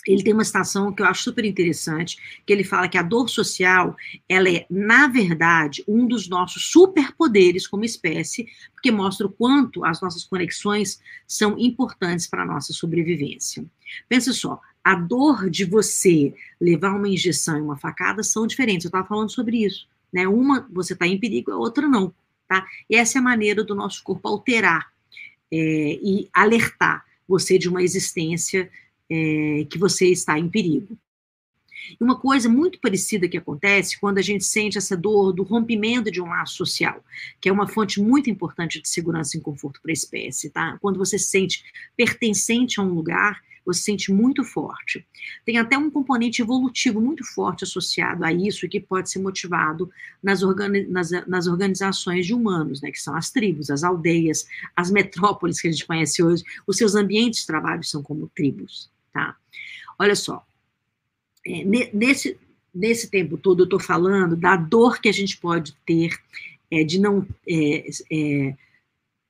ele 0.09 0.23
tem 0.23 0.33
uma 0.33 0.45
citação 0.45 0.91
que 0.91 1.03
eu 1.03 1.07
acho 1.07 1.23
super 1.23 1.45
interessante, 1.45 2.19
que 2.47 2.53
ele 2.53 2.65
fala 2.65 2.89
que 2.89 2.97
a 2.97 3.03
dor 3.03 3.29
social, 3.29 3.95
ela 4.27 4.49
é, 4.49 4.65
na 4.71 5.07
verdade, 5.07 5.85
um 5.87 6.07
dos 6.07 6.29
nossos 6.29 6.71
superpoderes 6.71 7.67
como 7.67 7.85
espécie, 7.85 8.49
porque 8.73 8.91
mostra 8.91 9.27
o 9.27 9.31
quanto 9.31 9.85
as 9.85 10.01
nossas 10.01 10.25
conexões 10.25 10.99
são 11.27 11.59
importantes 11.59 12.27
para 12.27 12.43
a 12.43 12.47
nossa 12.47 12.73
sobrevivência. 12.73 13.67
Pensa 14.09 14.33
só, 14.33 14.59
a 14.83 14.95
dor 14.95 15.51
de 15.51 15.67
você 15.67 16.35
levar 16.59 16.95
uma 16.95 17.09
injeção 17.09 17.59
e 17.59 17.61
uma 17.61 17.77
facada 17.77 18.23
são 18.23 18.47
diferentes. 18.47 18.87
Eu 18.87 18.89
estava 18.89 19.07
falando 19.07 19.31
sobre 19.31 19.65
isso. 19.65 19.87
Né? 20.11 20.27
Uma 20.27 20.67
você 20.73 20.95
está 20.95 21.07
em 21.07 21.21
perigo, 21.21 21.53
a 21.53 21.57
outra 21.59 21.87
não. 21.87 22.15
Tá? 22.49 22.67
E 22.89 22.97
essa 22.97 23.19
é 23.19 23.21
a 23.21 23.23
maneira 23.23 23.63
do 23.63 23.75
nosso 23.75 24.03
corpo 24.03 24.27
alterar 24.27 24.91
é, 25.53 25.99
e 26.03 26.31
alertar 26.33 27.05
você 27.29 27.59
de 27.59 27.69
uma 27.69 27.83
existência 27.83 28.71
é, 29.11 29.67
que 29.71 29.79
você 29.79 30.09
está 30.09 30.39
em 30.39 30.49
perigo. 30.49 30.97
Uma 31.99 32.19
coisa 32.19 32.49
muito 32.49 32.79
parecida 32.81 33.29
que 33.29 33.39
acontece 33.39 33.99
quando 33.99 34.19
a 34.19 34.23
gente 34.23 34.45
sente 34.45 34.77
essa 34.77 34.97
dor 34.97 35.33
do 35.33 35.43
rompimento 35.43 36.11
de 36.11 36.21
um 36.21 36.27
laço 36.27 36.57
social, 36.57 37.03
que 37.41 37.49
é 37.49 37.53
uma 37.53 37.67
fonte 37.67 38.01
muito 38.01 38.29
importante 38.29 38.83
de 38.83 38.89
segurança 38.89 39.37
e 39.37 39.41
conforto 39.41 39.81
para 39.81 39.91
a 39.91 39.95
espécie, 39.95 40.51
tá? 40.51 40.77
Quando 40.83 40.99
você 40.99 41.19
se 41.19 41.29
sente 41.29 41.65
pertencente 41.97 42.79
a 42.79 42.83
um 42.83 42.93
lugar 42.93 43.41
você 43.69 43.83
sente 43.83 44.11
muito 44.11 44.43
forte. 44.43 45.07
Tem 45.45 45.59
até 45.59 45.77
um 45.77 45.91
componente 45.91 46.41
evolutivo 46.41 47.03
muito 47.03 47.23
forte 47.23 47.65
associado 47.65 48.25
a 48.25 48.33
isso, 48.33 48.67
que 48.67 48.81
pode 48.81 49.11
ser 49.11 49.19
motivado 49.19 49.91
nas, 50.23 50.43
organi 50.43 50.87
nas, 50.87 51.11
nas 51.27 51.47
organizações 51.47 52.25
de 52.25 52.33
humanos, 52.33 52.81
né, 52.81 52.91
que 52.91 53.01
são 53.01 53.15
as 53.15 53.31
tribos, 53.31 53.69
as 53.69 53.85
aldeias, 53.85 54.47
as 54.75 54.91
metrópoles 54.91 55.61
que 55.61 55.69
a 55.69 55.71
gente 55.71 55.87
conhece 55.87 56.23
hoje, 56.23 56.43
os 56.67 56.79
seus 56.79 56.95
ambientes 56.95 57.41
de 57.41 57.47
trabalho 57.47 57.85
são 57.85 58.03
como 58.03 58.31
tribos, 58.35 58.91
tá? 59.13 59.37
Olha 59.99 60.15
só, 60.15 60.45
é, 61.47 61.65
nesse, 61.93 62.39
nesse 62.75 63.11
tempo 63.11 63.37
todo 63.37 63.61
eu 63.61 63.65
estou 63.65 63.81
falando 63.81 64.37
da 64.37 64.57
dor 64.57 65.01
que 65.01 65.09
a 65.09 65.13
gente 65.13 65.37
pode 65.39 65.77
ter 65.87 66.17
é, 66.71 66.85
de 66.85 67.01
não 67.01 67.27
é, 67.49 67.89
é 68.13 68.55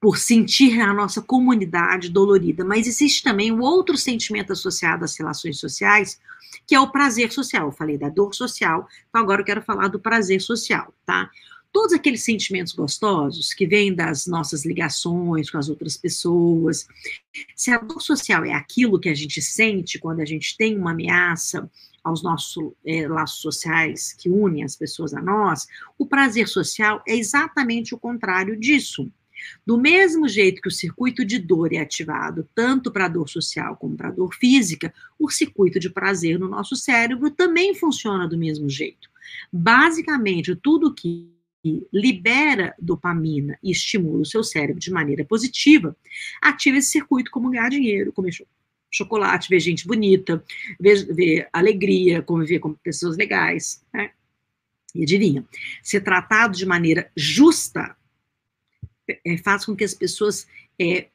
por 0.01 0.17
sentir 0.17 0.81
a 0.81 0.95
nossa 0.95 1.21
comunidade 1.21 2.09
dolorida, 2.09 2.65
mas 2.65 2.87
existe 2.87 3.23
também 3.23 3.51
um 3.51 3.61
outro 3.61 3.97
sentimento 3.97 4.53
associado 4.53 5.05
às 5.05 5.17
relações 5.17 5.59
sociais, 5.59 6.21
que 6.67 6.75
é 6.75 6.81
o 6.81 6.91
prazer 6.91 7.33
social. 7.33 7.67
Eu 7.67 7.73
falei 7.73 7.99
da 7.99 8.09
dor 8.09 8.33
social, 8.33 8.87
então 9.09 9.21
agora 9.21 9.41
eu 9.41 9.45
quero 9.45 9.63
falar 9.63 9.89
do 9.89 9.99
prazer 9.99 10.41
social, 10.41 10.95
tá? 11.05 11.29
Todos 11.73 11.93
aqueles 11.93 12.25
sentimentos 12.25 12.73
gostosos 12.73 13.53
que 13.53 13.67
vêm 13.67 13.95
das 13.95 14.27
nossas 14.27 14.65
ligações 14.65 15.51
com 15.51 15.59
as 15.59 15.69
outras 15.69 15.97
pessoas. 15.97 16.87
Se 17.55 17.71
a 17.71 17.79
dor 17.79 18.01
social 18.01 18.45
é 18.45 18.53
aquilo 18.53 18.99
que 18.99 19.09
a 19.09 19.15
gente 19.15 19.41
sente 19.43 19.99
quando 19.99 20.21
a 20.21 20.25
gente 20.25 20.57
tem 20.57 20.77
uma 20.77 20.93
ameaça 20.93 21.71
aos 22.03 22.23
nossos 22.23 22.73
é, 22.85 23.07
laços 23.07 23.43
sociais 23.43 24.15
que 24.15 24.31
unem 24.31 24.65
as 24.65 24.77
pessoas 24.77 25.13
a 25.13 25.21
nós, 25.21 25.67
o 25.99 26.07
prazer 26.07 26.49
social 26.49 27.03
é 27.07 27.15
exatamente 27.15 27.95
o 27.95 27.99
contrário 27.99 28.59
disso. 28.59 29.11
Do 29.65 29.79
mesmo 29.79 30.29
jeito 30.29 30.61
que 30.61 30.69
o 30.69 30.73
circuito 30.73 31.25
de 31.25 31.39
dor 31.39 31.73
é 31.73 31.79
ativado 31.79 32.49
tanto 32.55 32.91
para 32.91 33.05
a 33.05 33.09
dor 33.09 33.29
social 33.29 33.77
como 33.77 33.97
para 33.97 34.09
a 34.09 34.13
dor 34.13 34.35
física, 34.35 34.93
o 35.19 35.31
circuito 35.31 35.79
de 35.79 35.91
prazer 35.91 36.39
no 36.39 36.49
nosso 36.49 36.75
cérebro 36.75 37.31
também 37.31 37.75
funciona 37.75 38.27
do 38.27 38.39
mesmo 38.39 38.69
jeito. 38.69 39.09
Basicamente, 39.53 40.57
tudo 40.57 40.95
que 40.95 41.31
libera 41.93 42.75
dopamina 42.79 43.59
e 43.63 43.71
estimula 43.71 44.23
o 44.23 44.27
seu 44.27 44.45
cérebro 44.45 44.81
de 44.81 44.91
maneira 44.91 45.25
positiva, 45.25 45.97
ativa 46.41 46.79
esse 46.79 46.91
circuito 46.91 47.31
como 47.31 47.51
ganhar 47.51 47.69
dinheiro, 47.69 48.13
comer 48.13 48.33
chocolate, 48.91 49.49
ver 49.49 49.61
gente 49.61 49.87
bonita, 49.87 50.43
ver, 50.79 51.05
ver 51.13 51.49
alegria, 51.53 52.23
conviver 52.23 52.59
com 52.59 52.75
pessoas 52.75 53.17
legais. 53.17 53.85
Né? 53.93 54.13
E 54.95 55.03
adivinha, 55.03 55.45
ser 55.83 56.01
tratado 56.01 56.57
de 56.57 56.65
maneira 56.65 57.11
justa 57.17 57.97
é, 59.25 59.37
faz 59.39 59.65
com 59.65 59.75
que 59.75 59.85
as 59.85 59.95
pessoas 59.95 60.47
é, 60.81 61.09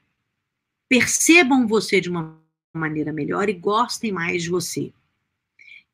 percebam 0.89 1.67
você 1.67 1.99
de 1.99 2.09
uma 2.09 2.39
maneira 2.73 3.13
melhor 3.13 3.49
e 3.49 3.53
gostem 3.53 4.11
mais 4.11 4.43
de 4.43 4.49
você. 4.49 4.93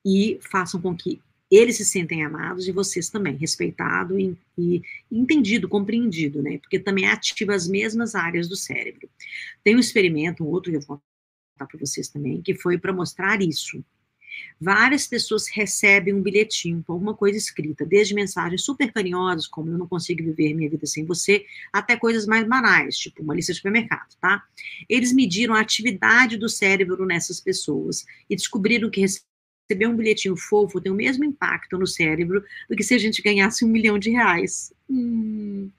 E 0.06 0.40
façam 0.42 0.82
com 0.82 0.96
que 0.96 1.22
eles 1.52 1.78
se 1.78 1.86
sentem 1.86 2.24
amados 2.24 2.68
e 2.68 2.72
vocês 2.72 3.10
também, 3.10 3.36
respeitado 3.36 4.20
e, 4.20 4.38
e, 4.58 4.82
entendido, 5.12 5.68
compreendido, 5.68 6.42
né? 6.42 6.60
Porque 6.60 6.80
também 6.80 7.08
ativa 7.08 7.56
as 7.56 7.68
mesmas 7.68 8.14
áreas 8.16 8.48
do 8.48 8.56
cérebro. 8.56 9.10
Tem 9.64 9.76
um 9.76 9.80
experimento, 9.80 10.44
um 10.44 10.48
outro 10.48 10.72
que 10.72 10.78
eu 10.78 10.82
vou 10.82 11.02
contar 11.54 11.72
para 11.72 11.80
vocês 11.80 12.08
também, 12.08 12.42
que 12.42 12.54
foi 12.54 12.78
para 12.78 12.94
mostrar 12.94 13.42
isso. 13.42 13.84
Várias 14.62 15.08
pessoas 15.08 15.48
recebem 15.48 16.14
um 16.14 16.22
bilhetinho 16.22 16.84
com 16.86 16.94
alguma 16.94 17.14
coisa 17.14 17.38
escrita, 17.38 17.86
desde 17.86 18.14
mensagens 18.14 18.64
super 18.64 18.92
carinhosas, 18.92 19.48
como 19.48 19.72
eu 19.72 19.78
não 19.78 19.88
consigo 19.88 20.24
viver 20.24 20.54
minha 20.54 20.70
vida 20.70 20.86
sem 20.86 21.06
você, 21.06 21.46
até 21.74 21.96
coisas 21.96 22.26
mais 22.26 22.48
banais, 22.48 22.98
tipo 22.98 23.24
uma 23.24 23.34
lista 23.34 23.54
de 23.54 23.58
supermercado, 23.58 24.16
tá? 24.22 24.44
Eles 24.88 25.14
mediram 25.14 25.56
a 25.56 25.62
atividade 25.62 26.38
do 26.38 26.50
cérebro 26.50 27.06
nessas 27.06 27.40
pessoas 27.40 28.06
e 28.30 28.36
descobriram 28.36 28.90
que 28.90 29.02
receber 29.70 29.88
um 29.88 29.96
bilhetinho 29.96 30.36
fofo 30.36 30.82
tem 30.82 30.92
o 30.92 30.96
mesmo 30.96 31.24
impacto 31.24 31.78
no 31.78 31.86
cérebro 31.86 32.44
do 32.68 32.76
que 32.76 32.84
se 32.84 32.96
a 32.96 32.98
gente 32.98 33.22
ganhasse 33.22 33.64
um 33.64 33.68
milhão 33.68 34.00
de 34.00 34.10
reais. 34.10 34.74
Hum. 34.90 35.70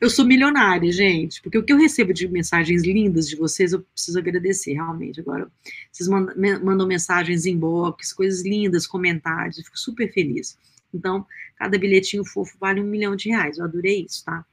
Eu 0.00 0.10
sou 0.10 0.24
milionária, 0.24 0.90
gente, 0.90 1.40
porque 1.40 1.56
o 1.56 1.62
que 1.62 1.72
eu 1.72 1.78
recebo 1.78 2.12
de 2.12 2.26
mensagens 2.26 2.82
lindas 2.82 3.28
de 3.28 3.36
vocês, 3.36 3.72
eu 3.72 3.80
preciso 3.80 4.18
agradecer, 4.18 4.72
realmente. 4.72 5.20
Agora, 5.20 5.48
vocês 5.92 6.08
mandam, 6.08 6.84
mensagens 6.84 7.46
em 7.46 7.56
box, 7.56 8.12
coisas 8.12 8.44
lindas, 8.44 8.88
comentários, 8.88 9.58
eu 9.58 9.64
fico 9.64 9.78
super 9.78 10.12
feliz. 10.12 10.58
Então, 10.92 11.24
cada 11.56 11.78
bilhetinho 11.78 12.24
fofo 12.24 12.56
vale 12.58 12.80
um 12.80 12.86
milhão 12.86 13.14
de 13.14 13.28
reais, 13.28 13.58
eu 13.58 13.64
adorei 13.64 14.04
isso, 14.04 14.24
tá? 14.24 14.44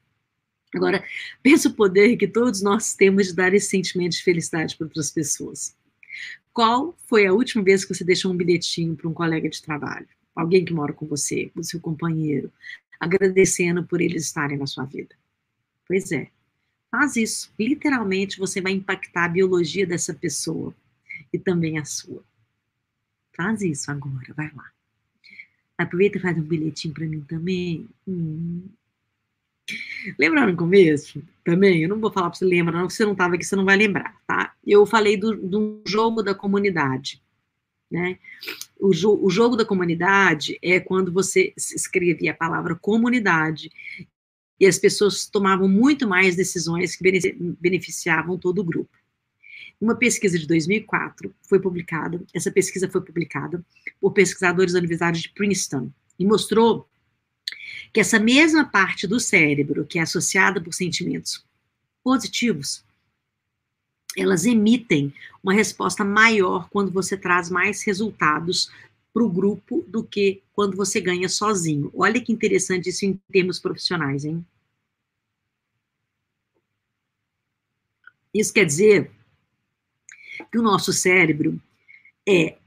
Agora, 0.76 1.04
pensa 1.42 1.70
o 1.70 1.74
poder 1.74 2.16
que 2.16 2.28
todos 2.28 2.62
nós 2.62 2.94
temos 2.94 3.28
de 3.28 3.36
dar 3.36 3.52
esse 3.56 3.70
sentimento 3.70 4.12
de 4.12 4.24
felicidade 4.24 4.78
para 4.78 4.86
outras 4.86 5.10
pessoas. 5.10 5.76
Qual 6.54 6.96
foi 7.08 7.26
a 7.26 7.34
última 7.34 7.64
vez 7.64 7.84
que 7.84 7.94
você 7.94 8.04
deixou 8.04 8.32
um 8.32 8.38
bilhetinho 8.38 8.96
para 8.96 9.10
um 9.10 9.14
colega 9.14 9.50
de 9.50 9.62
trabalho? 9.62 10.08
Alguém 10.36 10.64
que 10.64 10.74
mora 10.74 10.94
com 10.94 11.08
você, 11.08 11.52
o 11.56 11.64
seu 11.64 11.80
companheiro, 11.80 12.52
agradecendo 13.00 13.84
por 13.84 14.00
eles 14.00 14.26
estarem 14.26 14.58
na 14.58 14.68
sua 14.68 14.86
vida. 14.86 15.16
Pois 15.88 16.12
é, 16.12 16.30
faz 16.92 17.16
isso. 17.16 17.52
Literalmente 17.60 18.40
você 18.40 18.62
vai 18.62 18.72
impactar 18.72 19.26
a 19.26 19.30
biologia 19.30 19.86
dessa 19.86 20.14
pessoa 20.14 20.74
e 21.32 21.40
também 21.40 21.80
a 21.80 21.86
sua. 21.86 22.24
Faz 23.36 23.62
isso 23.62 23.90
agora, 23.90 24.34
vai 24.36 24.52
lá. 24.56 24.72
Aproveita 25.76 26.20
e 26.20 26.22
faz 26.22 26.38
um 26.38 26.44
bilhetinho 26.44 26.94
para 26.94 27.06
mim 27.06 27.22
também. 27.22 27.90
Hum. 28.08 28.68
Lembra 30.20 30.46
no 30.46 30.56
começo? 30.56 31.24
Também, 31.44 31.84
eu 31.84 31.90
não 31.90 32.00
vou 32.00 32.12
falar 32.12 32.30
para 32.30 32.38
você 32.38 32.46
lembrar, 32.46 32.74
não, 32.74 32.82
porque 32.84 32.96
você 32.96 33.06
não 33.06 33.14
estava 33.14 33.36
aqui, 33.36 33.46
você 33.46 33.56
não 33.56 33.66
vai 33.66 33.78
lembrar, 33.78 34.16
tá? 34.28 34.54
Eu 34.66 34.86
falei 34.86 35.18
do, 35.18 35.36
do 35.36 35.82
jogo 35.86 36.22
da 36.22 36.36
comunidade. 36.36 37.22
Né? 37.90 38.18
O, 38.80 38.92
jo 38.92 39.20
o 39.22 39.30
jogo 39.30 39.56
da 39.56 39.64
comunidade 39.64 40.58
é 40.62 40.80
quando 40.80 41.12
você 41.12 41.54
escrevia 41.56 42.32
a 42.32 42.36
palavra 42.36 42.76
comunidade 42.76 43.70
e 44.60 44.66
as 44.66 44.80
pessoas 44.80 45.28
tomavam 45.28 45.68
muito 45.68 46.08
mais 46.08 46.36
decisões 46.36 46.96
que 46.96 47.04
beneficiavam 47.60 48.38
todo 48.38 48.60
o 48.60 48.64
grupo. 48.64 48.98
Uma 49.80 49.96
pesquisa 49.96 50.40
de 50.40 50.48
2004 50.48 51.34
foi 51.48 51.60
publicada, 51.60 52.22
essa 52.34 52.52
pesquisa 52.52 52.90
foi 52.90 53.02
publicada 53.02 53.64
por 54.00 54.12
pesquisadores 54.12 54.74
da 54.74 54.80
Universidade 54.80 55.22
de 55.22 55.30
Princeton 55.30 55.92
e 56.18 56.26
mostrou 56.26 56.88
que 57.94 58.00
essa 58.00 58.20
mesma 58.20 58.66
parte 58.66 59.06
do 59.06 59.20
cérebro 59.20 59.86
que 59.86 60.00
é 60.00 60.02
associada 60.02 60.60
por 60.60 60.74
sentimentos 60.74 61.46
positivos 62.04 62.84
elas 64.16 64.46
emitem 64.46 65.14
uma 65.44 65.54
resposta 65.54 66.04
maior 66.04 66.70
quando 66.70 66.92
você 66.92 67.18
traz 67.18 67.50
mais 67.50 67.84
resultados 67.84 68.72
para 69.14 69.24
o 69.24 69.30
grupo 69.30 69.84
do 69.88 70.04
que 70.04 70.42
quando 70.54 70.76
você 70.76 71.00
ganha 71.00 71.30
sozinho. 71.30 71.92
Olha 71.96 72.22
que 72.22 72.32
interessante 72.32 72.90
isso 72.90 73.06
em 73.06 73.20
termos 73.32 73.60
profissionais, 73.60 74.26
hein? 74.26 74.46
Isso 78.34 78.52
quer 78.52 78.66
dizer 78.66 79.12
que 80.52 80.58
o 80.58 80.64
nosso 80.64 80.92
cérebro 80.92 81.62
é 82.28 82.58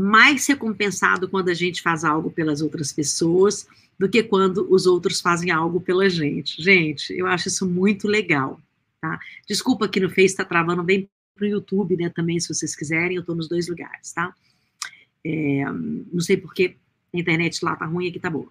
mais 0.00 0.46
recompensado 0.46 1.28
quando 1.28 1.50
a 1.50 1.54
gente 1.54 1.82
faz 1.82 2.04
algo 2.04 2.30
pelas 2.30 2.62
outras 2.62 2.90
pessoas 2.92 3.66
do 3.98 4.08
que 4.08 4.22
quando 4.22 4.66
os 4.72 4.86
outros 4.86 5.20
fazem 5.20 5.50
algo 5.50 5.78
pela 5.78 6.08
gente. 6.08 6.62
Gente, 6.62 7.12
eu 7.12 7.26
acho 7.26 7.48
isso 7.48 7.68
muito 7.68 8.08
legal. 8.08 8.58
Tá? 8.98 9.20
Desculpa 9.46 9.88
que 9.88 10.00
no 10.00 10.08
Face 10.08 10.26
está 10.26 10.44
travando 10.44 10.82
bem 10.82 11.08
para 11.34 11.44
o 11.44 11.48
YouTube, 11.48 11.96
né? 11.96 12.08
Também, 12.08 12.40
se 12.40 12.48
vocês 12.48 12.74
quiserem, 12.74 13.16
eu 13.16 13.20
estou 13.20 13.34
nos 13.34 13.48
dois 13.48 13.68
lugares, 13.68 14.12
tá? 14.12 14.34
É, 15.24 15.64
não 15.70 16.20
sei 16.20 16.36
porque 16.38 16.76
A 17.12 17.18
internet 17.18 17.62
lá 17.62 17.76
tá 17.76 17.84
ruim, 17.84 18.08
aqui 18.08 18.18
tá 18.18 18.30
boa. 18.30 18.50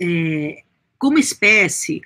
É, 0.00 0.62
como 0.96 1.18
espécie, 1.18 2.00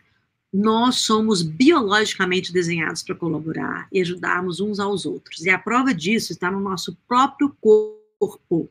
nós 0.55 1.01
somos 1.01 1.43
biologicamente 1.43 2.53
desenhados 2.53 3.03
para 3.03 3.17
colaborar 3.17 3.89
e 3.91 4.01
ajudarmos 4.01 4.61
uns 4.61 4.79
aos 4.79 5.05
outros. 5.05 5.45
E 5.45 5.51
a 5.51 5.59
prova 5.59 5.93
disso 5.93 6.31
está 6.31 6.49
no 6.49 6.61
nosso 6.61 6.97
próprio 7.09 7.53
corpo. 7.61 8.71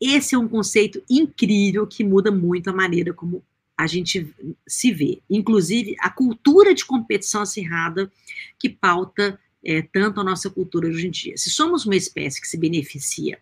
Esse 0.00 0.36
é 0.36 0.38
um 0.38 0.46
conceito 0.46 1.02
incrível 1.10 1.84
que 1.84 2.04
muda 2.04 2.30
muito 2.30 2.70
a 2.70 2.72
maneira 2.72 3.12
como 3.12 3.42
a 3.76 3.88
gente 3.88 4.32
se 4.68 4.92
vê. 4.92 5.20
Inclusive, 5.28 5.96
a 5.98 6.10
cultura 6.10 6.72
de 6.72 6.84
competição 6.84 7.42
acirrada 7.42 8.08
que 8.56 8.68
pauta 8.68 9.36
é, 9.64 9.82
tanto 9.82 10.20
a 10.20 10.24
nossa 10.24 10.48
cultura 10.48 10.86
hoje 10.86 11.08
em 11.08 11.10
dia. 11.10 11.36
Se 11.36 11.50
somos 11.50 11.86
uma 11.86 11.96
espécie 11.96 12.40
que 12.40 12.46
se 12.46 12.56
beneficia 12.56 13.40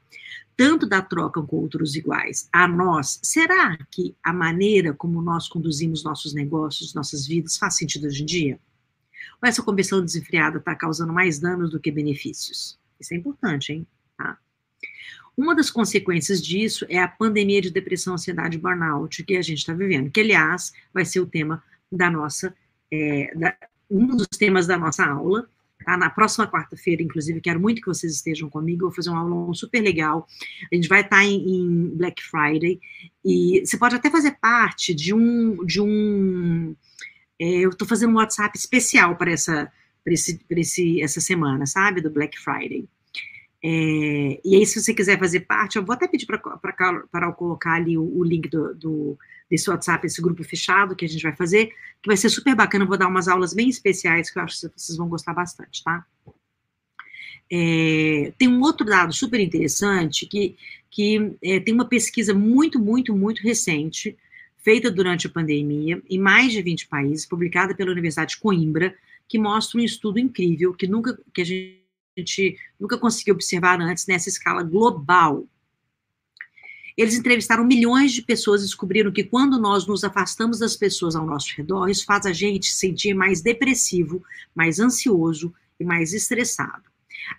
tanto 0.57 0.87
da 0.87 1.03
troca 1.03 1.43
com 1.43 1.57
outros 1.57 1.95
iguais 1.95 2.49
a 2.51 2.67
nós, 2.67 3.21
será 3.23 3.77
que 3.91 4.17
a 4.23 4.33
maneira 4.33 4.95
como 4.95 5.21
nós 5.21 5.49
conduzimos 5.49 6.03
nossos 6.03 6.33
negócios, 6.33 6.95
nossas 6.95 7.27
vidas, 7.27 7.59
faz 7.59 7.77
sentido 7.77 8.07
hoje 8.07 8.23
em 8.23 8.27
dia? 8.27 8.61
Ou 9.43 9.49
essa 9.49 9.63
competição 9.63 10.03
desenfreada 10.03 10.59
está 10.59 10.75
causando 10.75 11.13
mais 11.13 11.39
danos 11.39 11.71
do 11.71 11.79
que 11.79 11.91
benefícios? 11.91 12.79
Isso 12.99 13.13
é 13.13 13.17
importante, 13.19 13.73
hein? 13.73 13.87
Tá? 14.17 14.39
Uma 15.37 15.55
das 15.55 15.71
consequências 15.71 16.43
disso 16.43 16.87
é 16.89 16.99
a 16.99 17.07
pandemia 17.07 17.61
de 17.61 17.71
depressão, 17.71 18.15
ansiedade 18.15 18.57
e 18.57 18.61
burnout 18.61 19.23
que 19.25 19.37
a 19.37 19.43
gente 19.43 19.59
está 19.59 19.75
vivendo, 19.75 20.11
que, 20.11 20.21
aliás, 20.21 20.73
vai 20.95 21.05
ser 21.05 21.21
o 21.21 21.27
tema 21.27 21.63
da 21.93 22.11
nossa, 22.11 22.55
é, 22.91 23.35
da, 23.37 23.55
um 23.91 24.07
dos 24.17 24.27
temas 24.39 24.67
da 24.67 24.79
nossa 24.79 25.05
aula, 25.05 25.47
Tá? 25.85 25.97
Na 25.97 26.11
próxima 26.11 26.51
quarta-feira, 26.51 27.03
inclusive, 27.03 27.41
quero 27.41 27.61
muito 27.61 27.81
que 27.81 27.87
vocês 27.87 28.15
estejam 28.15 28.49
comigo. 28.49 28.85
Eu 28.85 28.89
vou 28.89 28.97
fazer 28.97 29.11
um 29.11 29.17
aulão 29.17 29.55
super 29.55 29.81
legal. 29.81 30.27
A 30.73 30.75
gente 30.75 30.89
vai 30.89 31.03
estar 31.03 31.25
em, 31.25 31.37
em 31.37 31.97
Black 31.97 32.23
Friday 32.23 32.81
e 33.25 33.63
você 33.65 33.77
pode 33.77 33.95
até 33.95 34.11
fazer 34.11 34.33
parte 34.41 34.95
de 34.95 35.15
um. 35.15 35.65
De 35.65 35.81
um 35.81 36.75
é, 37.39 37.59
eu 37.59 37.71
estou 37.71 37.87
fazendo 37.87 38.13
um 38.13 38.17
WhatsApp 38.17 38.57
especial 38.57 39.15
para 39.17 39.31
essa, 39.31 39.71
para 40.03 40.13
esse, 40.15 40.39
para 40.49 40.59
esse, 40.59 41.03
essa 41.03 41.21
semana, 41.21 41.67
sabe? 41.67 42.01
Do 42.01 42.11
Black 42.11 42.39
Friday. 42.39 42.89
É, 43.63 44.41
e 44.45 44.57
aí, 44.57 44.65
se 44.65 44.81
você 44.81 44.95
quiser 44.95 45.19
fazer 45.19 45.41
parte, 45.41 45.77
eu 45.77 45.85
vou 45.85 45.95
até 45.95 46.07
pedir 46.07 46.27
para 46.27 47.33
colocar 47.33 47.75
ali 47.75 47.99
o, 47.99 48.03
o 48.03 48.25
link 48.25 48.49
do, 48.49 48.75
do, 48.75 49.19
desse 49.51 49.71
WhatsApp, 49.71 50.07
esse 50.07 50.21
grupo 50.21 50.43
fechado 50.45 50.97
que 50.97 51.05
a 51.05 51.09
gente 51.09 51.23
vai 51.23 51.35
fazer, 51.35 51.67
que 52.03 52.09
vai 52.09 52.17
ser 52.17 52.29
super 52.29 52.55
bacana. 52.55 52.85
Eu 52.85 52.89
vou 52.89 52.99
dar 52.99 53.09
umas 53.09 53.29
aulas 53.29 53.55
bem 53.55 53.69
especiais 53.69 54.31
que 54.31 54.39
eu 54.39 54.43
acho 54.43 54.69
que 54.69 54.73
vocês 54.77 54.97
vão 54.97 55.09
gostar 55.09 55.35
bastante, 55.35 55.83
tá? 55.83 56.05
É, 57.51 58.33
tem 58.37 58.49
um 58.49 58.61
outro 58.61 58.85
dado 58.85 59.13
super 59.13 59.39
interessante 59.39 60.27
que, 60.27 60.57
que 60.91 61.37
é, 61.43 61.61
tem 61.61 61.73
uma 61.73 61.85
pesquisa 61.85 62.35
muito, 62.35 62.79
muito, 62.79 63.15
muito 63.15 63.41
recente, 63.43 64.17
feita 64.59 64.91
durante 64.91 65.29
a 65.29 65.31
pandemia, 65.31 66.03
em 66.11 66.19
mais 66.19 66.53
de 66.53 66.61
20 66.61 66.89
países, 66.89 67.25
publicada 67.25 67.73
pela 67.75 67.93
Universidade 67.93 68.33
de 68.33 68.39
Coimbra, 68.39 68.97
que 69.29 69.39
mostra 69.39 69.79
um 69.79 69.85
estudo 69.85 70.19
incrível 70.19 70.75
que 70.75 70.89
nunca 70.89 71.17
que 71.33 71.41
a 71.41 71.45
gente 71.45 71.87
gente 72.19 72.59
nunca 72.81 72.97
conseguiu 72.97 73.35
observar 73.35 73.81
antes 73.81 74.07
nessa 74.07 74.29
escala 74.29 74.63
global. 74.63 75.45
Eles 76.97 77.15
entrevistaram 77.15 77.65
milhões 77.65 78.13
de 78.13 78.23
pessoas 78.23 78.63
e 78.63 78.65
descobriram 78.65 79.13
que 79.13 79.23
quando 79.23 79.61
nós 79.61 79.87
nos 79.87 80.03
afastamos 80.03 80.59
das 80.59 80.77
pessoas 80.77 81.15
ao 81.15 81.27
nosso 81.27 81.55
redor, 81.55 81.89
isso 81.89 82.07
faz 82.07 82.25
a 82.25 82.33
gente 82.33 82.73
sentir 82.73 83.13
mais 83.13 83.43
depressivo, 83.43 84.25
mais 84.55 84.81
ansioso 84.81 85.53
e 85.79 85.85
mais 85.85 86.15
estressado. 86.15 86.85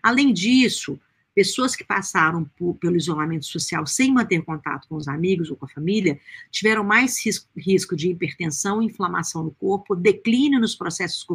Além 0.03 0.31
disso, 0.31 0.99
pessoas 1.33 1.75
que 1.75 1.83
passaram 1.83 2.45
por, 2.57 2.75
pelo 2.75 2.95
isolamento 2.95 3.45
social 3.45 3.85
sem 3.87 4.13
manter 4.13 4.43
contato 4.43 4.87
com 4.87 4.95
os 4.95 5.07
amigos 5.07 5.49
ou 5.49 5.55
com 5.55 5.65
a 5.65 5.69
família 5.69 6.19
tiveram 6.51 6.83
mais 6.83 7.23
risco, 7.25 7.47
risco 7.55 7.95
de 7.95 8.09
hipertensão, 8.09 8.81
inflamação 8.81 9.43
no 9.43 9.51
corpo, 9.51 9.95
declínio 9.95 10.59
nos 10.59 10.75
processos 10.75 11.25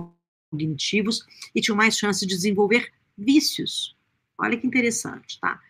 cognitivos 0.50 1.24
e 1.54 1.60
tinham 1.60 1.76
mais 1.76 1.96
chance 1.96 2.24
de 2.26 2.34
desenvolver 2.34 2.92
vícios. 3.16 3.96
Olha 4.38 4.56
que 4.56 4.66
interessante, 4.66 5.40
tá? 5.40 5.60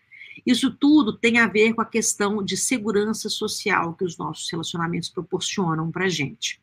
Isso 0.45 0.71
tudo 0.71 1.13
tem 1.13 1.39
a 1.39 1.47
ver 1.47 1.73
com 1.73 1.81
a 1.81 1.85
questão 1.85 2.43
de 2.43 2.57
segurança 2.57 3.29
social 3.29 3.93
que 3.93 4.03
os 4.03 4.17
nossos 4.17 4.49
relacionamentos 4.51 5.09
proporcionam 5.09 5.91
para 5.91 6.05
a 6.05 6.09
gente. 6.09 6.61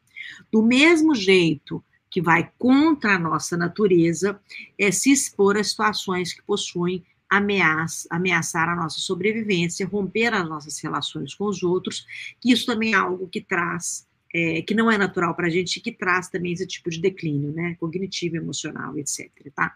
Do 0.51 0.63
mesmo 0.63 1.15
jeito 1.15 1.83
que 2.11 2.21
vai 2.21 2.51
contra 2.59 3.15
a 3.15 3.19
nossa 3.19 3.57
natureza, 3.57 4.41
é 4.77 4.91
se 4.91 5.13
expor 5.13 5.57
a 5.57 5.63
situações 5.63 6.33
que 6.33 6.43
possuem 6.43 7.05
ameaça, 7.29 8.09
ameaçar 8.11 8.69
a 8.69 8.75
nossa 8.75 8.99
sobrevivência, 8.99 9.87
romper 9.87 10.35
as 10.35 10.49
nossas 10.49 10.81
relações 10.81 11.33
com 11.33 11.45
os 11.45 11.63
outros, 11.63 12.05
que 12.41 12.53
isso 12.53 12.67
também 12.67 12.93
é 12.93 12.97
algo 12.97 13.29
que 13.29 13.41
traz 13.41 14.05
é, 14.35 14.63
que 14.63 14.75
não 14.75 14.91
é 14.91 14.97
natural 14.97 15.35
para 15.35 15.47
a 15.47 15.51
gente, 15.51 15.81
que 15.81 15.93
traz 15.93 16.29
também 16.29 16.53
esse 16.53 16.67
tipo 16.67 16.89
de 16.91 17.01
declínio, 17.01 17.53
né, 17.53 17.77
cognitivo, 17.81 18.37
emocional, 18.37 18.97
etc, 18.97 19.31
tá? 19.55 19.75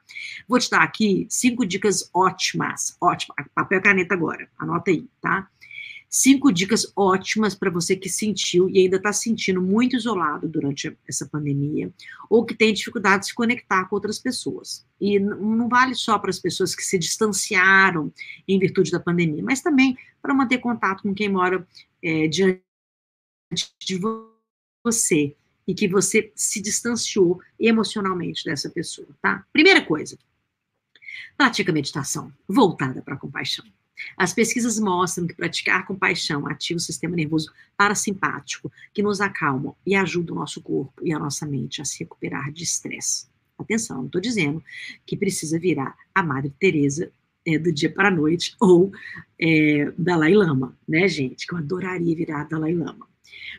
Vou 0.48 0.58
te 0.58 0.70
dar 0.70 0.82
aqui 0.82 1.26
cinco 1.28 1.66
dicas 1.66 2.08
ótimas, 2.14 2.96
ótimas, 3.00 3.36
papel 3.54 3.78
e 3.78 3.82
caneta 3.82 4.14
agora, 4.14 4.48
anota 4.58 4.90
aí, 4.90 5.08
tá? 5.20 5.48
Cinco 6.08 6.52
dicas 6.52 6.92
ótimas 6.94 7.56
para 7.56 7.68
você 7.68 7.96
que 7.96 8.08
sentiu 8.08 8.70
e 8.70 8.78
ainda 8.78 8.98
está 8.98 9.12
sentindo 9.12 9.60
muito 9.60 9.96
isolado 9.96 10.46
durante 10.46 10.96
essa 11.08 11.26
pandemia, 11.26 11.92
ou 12.30 12.44
que 12.44 12.54
tem 12.54 12.72
dificuldade 12.72 13.22
de 13.22 13.26
se 13.30 13.34
conectar 13.34 13.86
com 13.86 13.96
outras 13.96 14.20
pessoas. 14.20 14.86
E 15.00 15.18
não 15.18 15.68
vale 15.68 15.96
só 15.96 16.16
para 16.16 16.30
as 16.30 16.38
pessoas 16.38 16.72
que 16.72 16.84
se 16.84 16.96
distanciaram 16.96 18.12
em 18.46 18.60
virtude 18.60 18.92
da 18.92 19.00
pandemia, 19.00 19.42
mas 19.42 19.60
também 19.60 19.98
para 20.22 20.32
manter 20.32 20.58
contato 20.58 21.02
com 21.02 21.12
quem 21.12 21.28
mora 21.28 21.66
é, 22.00 22.28
diante 22.28 22.62
de 23.80 23.98
você 23.98 24.33
você 24.84 25.34
e 25.66 25.74
que 25.74 25.88
você 25.88 26.30
se 26.34 26.60
distanciou 26.60 27.40
emocionalmente 27.58 28.44
dessa 28.44 28.68
pessoa, 28.68 29.08
tá? 29.22 29.44
Primeira 29.50 29.80
coisa, 29.80 30.18
pratica 31.38 31.72
meditação 31.72 32.30
voltada 32.46 33.00
para 33.00 33.14
a 33.14 33.18
compaixão. 33.18 33.64
As 34.16 34.34
pesquisas 34.34 34.78
mostram 34.78 35.26
que 35.26 35.34
praticar 35.34 35.86
compaixão 35.86 36.46
ativa 36.46 36.76
o 36.76 36.82
sistema 36.82 37.16
nervoso 37.16 37.50
parasimpático, 37.76 38.70
que 38.92 39.02
nos 39.02 39.20
acalma 39.20 39.74
e 39.86 39.94
ajuda 39.94 40.32
o 40.32 40.36
nosso 40.36 40.60
corpo 40.60 41.00
e 41.02 41.12
a 41.12 41.18
nossa 41.18 41.46
mente 41.46 41.80
a 41.80 41.84
se 41.84 42.00
recuperar 42.00 42.52
de 42.52 42.64
estresse. 42.64 43.26
Atenção, 43.56 43.98
não 43.98 44.06
estou 44.06 44.20
dizendo 44.20 44.62
que 45.06 45.16
precisa 45.16 45.58
virar 45.58 45.96
a 46.14 46.22
Madre 46.22 46.52
Teresa 46.58 47.10
é, 47.46 47.56
do 47.56 47.72
dia 47.72 47.90
para 47.90 48.08
a 48.08 48.10
noite 48.10 48.54
ou 48.60 48.92
é, 49.40 49.92
Dalai 49.96 50.34
Lama, 50.34 50.76
né, 50.86 51.06
gente? 51.06 51.46
Que 51.46 51.54
eu 51.54 51.58
adoraria 51.58 52.16
virar 52.16 52.44
Dalai 52.44 52.74
Lama 52.74 53.06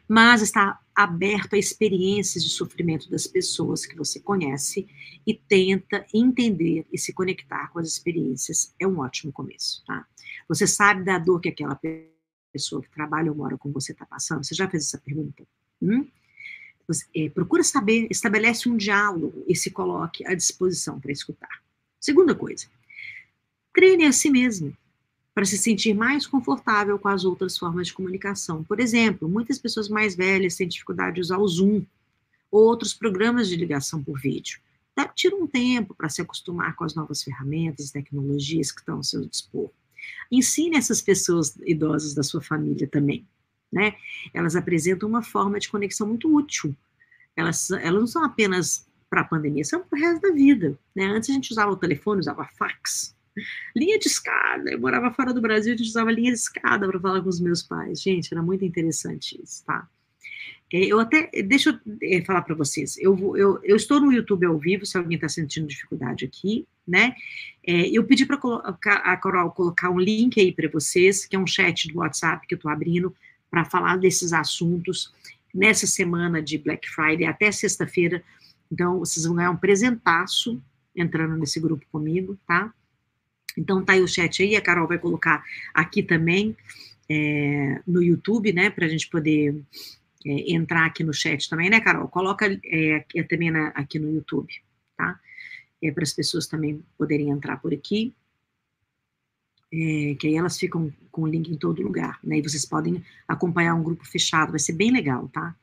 mas 0.07 0.41
está 0.41 0.79
aberto 0.95 1.55
a 1.55 1.57
experiências 1.57 2.43
de 2.43 2.49
sofrimento 2.49 3.09
das 3.09 3.27
pessoas 3.27 3.85
que 3.85 3.95
você 3.95 4.19
conhece 4.19 4.87
e 5.27 5.33
tenta 5.33 6.05
entender 6.13 6.85
e 6.91 6.97
se 6.97 7.11
conectar 7.11 7.69
com 7.71 7.79
as 7.79 7.87
experiências. 7.87 8.73
É 8.79 8.87
um 8.87 8.99
ótimo 8.99 9.33
começo, 9.33 9.83
tá? 9.85 10.07
Você 10.47 10.65
sabe 10.65 11.03
da 11.03 11.19
dor 11.19 11.41
que 11.41 11.49
aquela 11.49 11.79
pessoa 12.51 12.81
que 12.81 12.89
trabalha 12.89 13.29
ou 13.29 13.37
mora 13.37 13.57
com 13.57 13.71
você 13.71 13.91
está 13.91 14.05
passando? 14.05 14.45
Você 14.45 14.55
já 14.55 14.69
fez 14.69 14.85
essa 14.85 14.97
pergunta? 14.97 15.43
Hum? 15.81 16.07
Você, 16.87 17.05
é, 17.15 17.29
procura 17.29 17.63
saber, 17.63 18.07
estabelece 18.09 18.69
um 18.69 18.77
diálogo 18.77 19.43
e 19.47 19.55
se 19.55 19.71
coloque 19.71 20.25
à 20.25 20.33
disposição 20.33 20.99
para 20.99 21.11
escutar. 21.11 21.63
Segunda 21.99 22.33
coisa, 22.33 22.67
treine 23.73 24.05
a 24.05 24.11
si 24.11 24.29
mesmo 24.29 24.75
para 25.35 25.43
se 25.43 25.57
sentir 25.57 25.93
mais 25.93 26.25
confortável 26.25 26.97
com 26.97 27.09
as 27.09 27.25
outras 27.25 27.57
formas 27.57 27.87
de 27.87 27.93
comunicação. 27.93 28.63
Por 28.63 28.79
exemplo, 28.79 29.27
muitas 29.27 29.59
pessoas 29.59 29.89
mais 29.89 30.15
velhas 30.15 30.55
têm 30.55 30.65
dificuldade 30.65 31.15
de 31.15 31.21
usar 31.21 31.37
o 31.37 31.47
Zoom 31.47 31.85
ou 32.49 32.63
outros 32.63 32.93
programas 32.93 33.49
de 33.49 33.57
ligação 33.57 34.01
por 34.01 34.17
vídeo. 34.17 34.61
Tá, 34.95 35.05
tira 35.05 35.35
um 35.35 35.45
tempo 35.45 35.93
para 35.93 36.07
se 36.07 36.21
acostumar 36.21 36.73
com 36.77 36.85
as 36.85 36.95
novas 36.95 37.21
ferramentas 37.21 37.89
e 37.89 37.93
tecnologias 37.93 38.71
que 38.71 38.79
estão 38.79 38.95
ao 38.95 39.03
seu 39.03 39.25
dispor. 39.25 39.69
Ensine 40.31 40.77
essas 40.77 41.01
pessoas 41.01 41.57
idosas 41.65 42.13
da 42.13 42.23
sua 42.23 42.41
família 42.41 42.87
também. 42.87 43.27
Né? 43.69 43.93
Elas 44.33 44.55
apresentam 44.55 45.09
uma 45.09 45.21
forma 45.21 45.59
de 45.59 45.67
conexão 45.67 46.07
muito 46.07 46.33
útil. 46.33 46.73
Elas, 47.35 47.69
elas 47.71 47.99
não 47.99 48.07
são 48.07 48.23
apenas 48.23 48.87
para 49.09 49.19
a 49.19 49.25
pandemia, 49.25 49.65
são 49.65 49.83
para 49.83 49.99
o 49.99 50.01
resto 50.01 50.21
da 50.21 50.33
vida. 50.33 50.79
Né? 50.95 51.07
Antes 51.07 51.29
a 51.29 51.33
gente 51.33 51.51
usava 51.51 51.73
o 51.73 51.75
telefone, 51.75 52.21
usava 52.21 52.47
fax, 52.57 53.13
linha 53.75 53.99
de 53.99 54.07
escada. 54.07 54.71
Eu 54.71 54.79
morava 54.79 55.11
fora 55.11 55.33
do 55.33 55.41
Brasil, 55.41 55.73
a 55.73 55.77
gente 55.77 55.87
usava 55.87 56.11
linha 56.11 56.31
de 56.31 56.37
escada 56.37 56.87
para 56.87 56.99
falar 56.99 57.21
com 57.21 57.29
os 57.29 57.39
meus 57.39 57.61
pais. 57.61 58.01
Gente, 58.01 58.33
era 58.33 58.41
muito 58.41 58.63
interessante 58.65 59.39
isso, 59.41 59.63
tá? 59.65 59.87
É, 60.73 60.85
eu 60.85 60.99
até, 60.99 61.29
deixa 61.43 61.69
eu 61.69 61.97
é, 62.01 62.21
falar 62.25 62.41
para 62.41 62.55
vocês, 62.55 62.97
eu, 62.97 63.15
vou, 63.15 63.37
eu, 63.37 63.59
eu 63.63 63.75
estou 63.75 64.01
no 64.01 64.11
YouTube 64.11 64.45
ao 64.47 64.57
vivo, 64.57 64.85
se 64.85 64.97
alguém 64.97 65.15
está 65.15 65.29
sentindo 65.29 65.67
dificuldade 65.67 66.25
aqui, 66.25 66.67
né? 66.87 67.15
É, 67.65 67.87
eu 67.89 68.03
pedi 68.03 68.25
para 68.25 68.37
a 68.37 69.17
Coral 69.17 69.51
colocar 69.51 69.89
um 69.89 69.99
link 69.99 70.39
aí 70.39 70.51
para 70.51 70.67
vocês, 70.67 71.25
que 71.25 71.35
é 71.35 71.39
um 71.39 71.47
chat 71.47 71.87
do 71.87 71.99
WhatsApp 71.99 72.47
que 72.47 72.55
eu 72.55 72.57
estou 72.57 72.71
abrindo 72.71 73.15
para 73.49 73.63
falar 73.63 73.97
desses 73.97 74.33
assuntos 74.33 75.13
nessa 75.53 75.87
semana 75.87 76.41
de 76.41 76.57
Black 76.57 76.89
Friday 76.89 77.25
até 77.25 77.51
sexta-feira. 77.51 78.23
Então, 78.71 78.99
vocês 78.99 79.25
vão 79.25 79.35
ganhar 79.35 79.51
um 79.51 79.57
presentaço 79.57 80.61
entrando 80.95 81.37
nesse 81.37 81.59
grupo 81.59 81.85
comigo, 81.91 82.37
tá? 82.47 82.73
Então 83.57 83.83
tá 83.83 83.93
aí 83.93 84.01
o 84.01 84.07
chat 84.07 84.43
aí, 84.43 84.55
a 84.55 84.61
Carol 84.61 84.87
vai 84.87 84.97
colocar 84.97 85.43
aqui 85.73 86.03
também. 86.03 86.55
é, 87.09 87.81
no 87.85 88.01
YouTube, 88.01 88.51
né, 88.51 88.69
para 88.69 88.85
a 88.85 88.89
gente 88.89 89.09
poder 89.09 89.55
é, 90.25 90.53
entrar 90.53 90.85
aqui 90.85 91.03
no 91.03 91.13
chat 91.13 91.49
também, 91.49 91.69
né, 91.69 91.79
Carol? 91.79 92.07
Coloca 92.07 92.45
é, 92.65 93.05
também 93.29 93.51
na, 93.51 93.67
aqui 93.69 93.99
no 93.99 94.11
YouTube, 94.11 94.51
tá? 94.97 95.19
É, 95.81 95.91
para 95.91 96.03
as 96.03 96.13
pessoas 96.13 96.47
também 96.47 96.83
poderem 96.97 97.29
entrar 97.29 97.57
por 97.57 97.73
aqui. 97.73 98.13
É, 99.71 100.15
que 100.19 100.27
aí 100.27 100.35
elas 100.35 100.57
ficam 100.57 100.93
com 101.11 101.23
o 101.23 101.27
link 101.27 101.51
em 101.51 101.57
todo 101.57 101.81
lugar, 101.81 102.19
né? 102.23 102.37
E 102.37 102.41
vocês 102.41 102.65
podem 102.65 103.03
acompanhar 103.27 103.75
um 103.75 103.83
grupo 103.83 104.05
fechado, 104.05 104.51
vai 104.51 104.59
ser 104.59 104.73
bem 104.73 104.91
legal, 104.91 105.27
tá? 105.29 105.55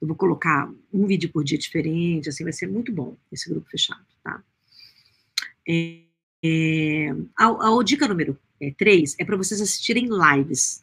Eu 0.00 0.08
vou 0.08 0.16
colocar 0.16 0.70
um 0.92 1.06
vídeo 1.06 1.30
por 1.30 1.44
dia 1.44 1.58
diferente, 1.58 2.28
assim, 2.28 2.42
vai 2.42 2.52
ser 2.52 2.66
muito 2.66 2.92
bom 2.92 3.16
esse 3.30 3.48
grupo 3.48 3.68
fechado, 3.70 4.04
tá? 4.24 4.42
É, 5.68 6.09
é, 6.42 7.14
a, 7.36 7.46
a, 7.46 7.84
dica 7.84 8.08
número 8.08 8.38
3 8.76 9.16
é, 9.18 9.22
é 9.22 9.26
para 9.26 9.36
vocês 9.36 9.60
assistirem 9.60 10.08
lives, 10.08 10.82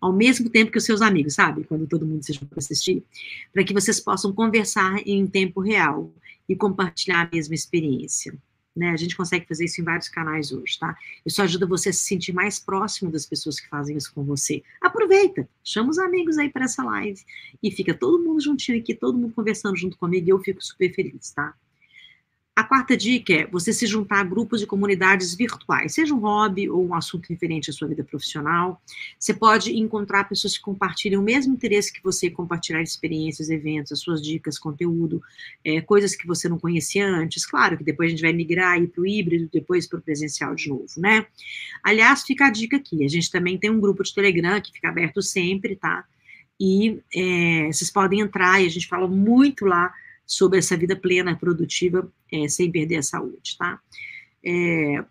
ao 0.00 0.12
mesmo 0.12 0.48
tempo 0.48 0.70
que 0.70 0.78
os 0.78 0.84
seus 0.84 1.02
amigos, 1.02 1.34
sabe? 1.34 1.64
Quando 1.64 1.86
todo 1.86 2.06
mundo 2.06 2.24
seja 2.24 2.40
para 2.44 2.58
assistir, 2.58 3.04
para 3.52 3.64
que 3.64 3.74
vocês 3.74 4.00
possam 4.00 4.32
conversar 4.32 5.00
em 5.06 5.26
tempo 5.26 5.60
real 5.60 6.12
e 6.48 6.56
compartilhar 6.56 7.22
a 7.22 7.30
mesma 7.32 7.54
experiência. 7.54 8.36
Né? 8.76 8.90
A 8.90 8.96
gente 8.96 9.16
consegue 9.16 9.46
fazer 9.46 9.64
isso 9.64 9.80
em 9.80 9.84
vários 9.84 10.08
canais 10.08 10.52
hoje, 10.52 10.78
tá? 10.78 10.94
Isso 11.24 11.40
ajuda 11.40 11.66
você 11.66 11.88
a 11.88 11.92
se 11.94 12.00
sentir 12.00 12.34
mais 12.34 12.58
próximo 12.58 13.10
das 13.10 13.24
pessoas 13.24 13.58
que 13.58 13.68
fazem 13.68 13.96
isso 13.96 14.12
com 14.12 14.22
você. 14.22 14.62
Aproveita, 14.82 15.48
chama 15.64 15.88
os 15.88 15.98
amigos 15.98 16.36
aí 16.36 16.50
para 16.50 16.66
essa 16.66 16.84
live 16.84 17.18
e 17.62 17.70
fica 17.70 17.94
todo 17.94 18.22
mundo 18.22 18.38
juntinho 18.42 18.78
aqui, 18.78 18.94
todo 18.94 19.16
mundo 19.16 19.32
conversando 19.32 19.76
junto 19.76 19.96
comigo 19.96 20.28
e 20.28 20.30
eu 20.30 20.38
fico 20.40 20.62
super 20.62 20.94
feliz, 20.94 21.30
tá? 21.30 21.54
A 22.56 22.64
quarta 22.64 22.96
dica 22.96 23.34
é 23.34 23.46
você 23.46 23.70
se 23.70 23.86
juntar 23.86 24.20
a 24.20 24.24
grupos 24.24 24.60
de 24.60 24.66
comunidades 24.66 25.34
virtuais, 25.34 25.92
seja 25.92 26.14
um 26.14 26.20
hobby 26.20 26.70
ou 26.70 26.86
um 26.86 26.94
assunto 26.94 27.26
referente 27.28 27.68
à 27.68 27.72
sua 27.72 27.86
vida 27.86 28.02
profissional. 28.02 28.80
Você 29.18 29.34
pode 29.34 29.78
encontrar 29.78 30.24
pessoas 30.24 30.56
que 30.56 30.64
compartilham 30.64 31.20
o 31.20 31.24
mesmo 31.24 31.52
interesse 31.52 31.92
que 31.92 32.02
você, 32.02 32.30
compartilhar 32.30 32.80
experiências, 32.80 33.50
eventos, 33.50 33.92
as 33.92 34.00
suas 34.00 34.22
dicas, 34.22 34.58
conteúdo, 34.58 35.22
é, 35.62 35.82
coisas 35.82 36.16
que 36.16 36.26
você 36.26 36.48
não 36.48 36.58
conhecia 36.58 37.06
antes. 37.06 37.44
Claro 37.44 37.76
que 37.76 37.84
depois 37.84 38.06
a 38.06 38.10
gente 38.12 38.22
vai 38.22 38.32
migrar 38.32 38.80
para 38.88 39.02
o 39.02 39.06
híbrido, 39.06 39.50
depois 39.52 39.86
para 39.86 39.98
o 39.98 40.02
presencial 40.02 40.54
de 40.54 40.70
novo, 40.70 40.86
né? 40.96 41.26
Aliás, 41.82 42.22
fica 42.22 42.46
a 42.46 42.50
dica 42.50 42.78
aqui: 42.78 43.04
a 43.04 43.08
gente 43.08 43.30
também 43.30 43.58
tem 43.58 43.68
um 43.68 43.78
grupo 43.78 44.02
de 44.02 44.14
Telegram 44.14 44.58
que 44.62 44.72
fica 44.72 44.88
aberto 44.88 45.20
sempre, 45.20 45.76
tá? 45.76 46.06
E 46.58 47.00
é, 47.14 47.66
vocês 47.70 47.90
podem 47.90 48.20
entrar 48.20 48.62
e 48.62 48.66
a 48.66 48.70
gente 48.70 48.88
fala 48.88 49.06
muito 49.06 49.66
lá 49.66 49.92
sobre 50.26 50.58
essa 50.58 50.76
vida 50.76 50.96
plena, 50.96 51.36
produtiva, 51.36 52.10
é, 52.32 52.48
sem 52.48 52.70
perder 52.70 52.96
a 52.96 53.02
saúde, 53.02 53.56
tá? 53.56 53.80
É, 54.44 55.04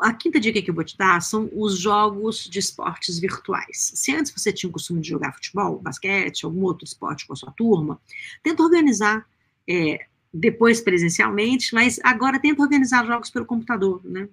a 0.00 0.12
quinta 0.12 0.38
dica 0.38 0.62
que 0.62 0.70
eu 0.70 0.74
vou 0.74 0.84
te 0.84 0.96
dar 0.96 1.20
são 1.20 1.50
os 1.52 1.76
jogos 1.76 2.44
de 2.44 2.58
esportes 2.58 3.18
virtuais. 3.18 3.92
Se 3.94 4.14
antes 4.14 4.32
você 4.32 4.52
tinha 4.52 4.70
o 4.70 4.72
costume 4.72 5.00
de 5.00 5.08
jogar 5.08 5.32
futebol, 5.32 5.80
basquete, 5.80 6.44
algum 6.44 6.62
outro 6.62 6.84
esporte 6.84 7.26
com 7.26 7.32
a 7.32 7.36
sua 7.36 7.50
turma, 7.52 8.00
tenta 8.42 8.62
organizar 8.62 9.26
é, 9.68 10.06
depois 10.32 10.80
presencialmente, 10.80 11.74
mas 11.74 11.98
agora 12.04 12.38
tenta 12.38 12.62
organizar 12.62 13.06
jogos 13.06 13.30
pelo 13.30 13.46
computador, 13.46 14.00
né? 14.04 14.28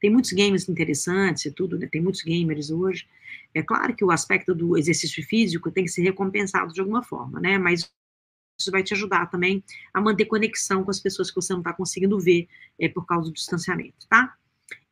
Tem 0.00 0.10
muitos 0.10 0.32
games 0.32 0.68
interessantes 0.68 1.44
e 1.44 1.50
tudo, 1.50 1.78
né? 1.78 1.86
Tem 1.90 2.00
muitos 2.00 2.22
gamers 2.22 2.70
hoje. 2.70 3.06
É 3.54 3.62
claro 3.62 3.94
que 3.94 4.04
o 4.04 4.10
aspecto 4.10 4.54
do 4.54 4.76
exercício 4.76 5.22
físico 5.26 5.70
tem 5.70 5.84
que 5.84 5.90
ser 5.90 6.02
recompensado 6.02 6.72
de 6.72 6.80
alguma 6.80 7.02
forma, 7.02 7.40
né? 7.40 7.58
Mas 7.58 7.90
isso 8.58 8.70
vai 8.70 8.82
te 8.82 8.94
ajudar 8.94 9.26
também 9.26 9.62
a 9.92 10.00
manter 10.00 10.26
conexão 10.26 10.84
com 10.84 10.90
as 10.90 11.00
pessoas 11.00 11.30
que 11.30 11.36
você 11.36 11.52
não 11.52 11.60
está 11.60 11.72
conseguindo 11.72 12.18
ver 12.18 12.48
é, 12.78 12.88
por 12.88 13.04
causa 13.04 13.28
do 13.28 13.34
distanciamento, 13.34 14.06
tá? 14.08 14.34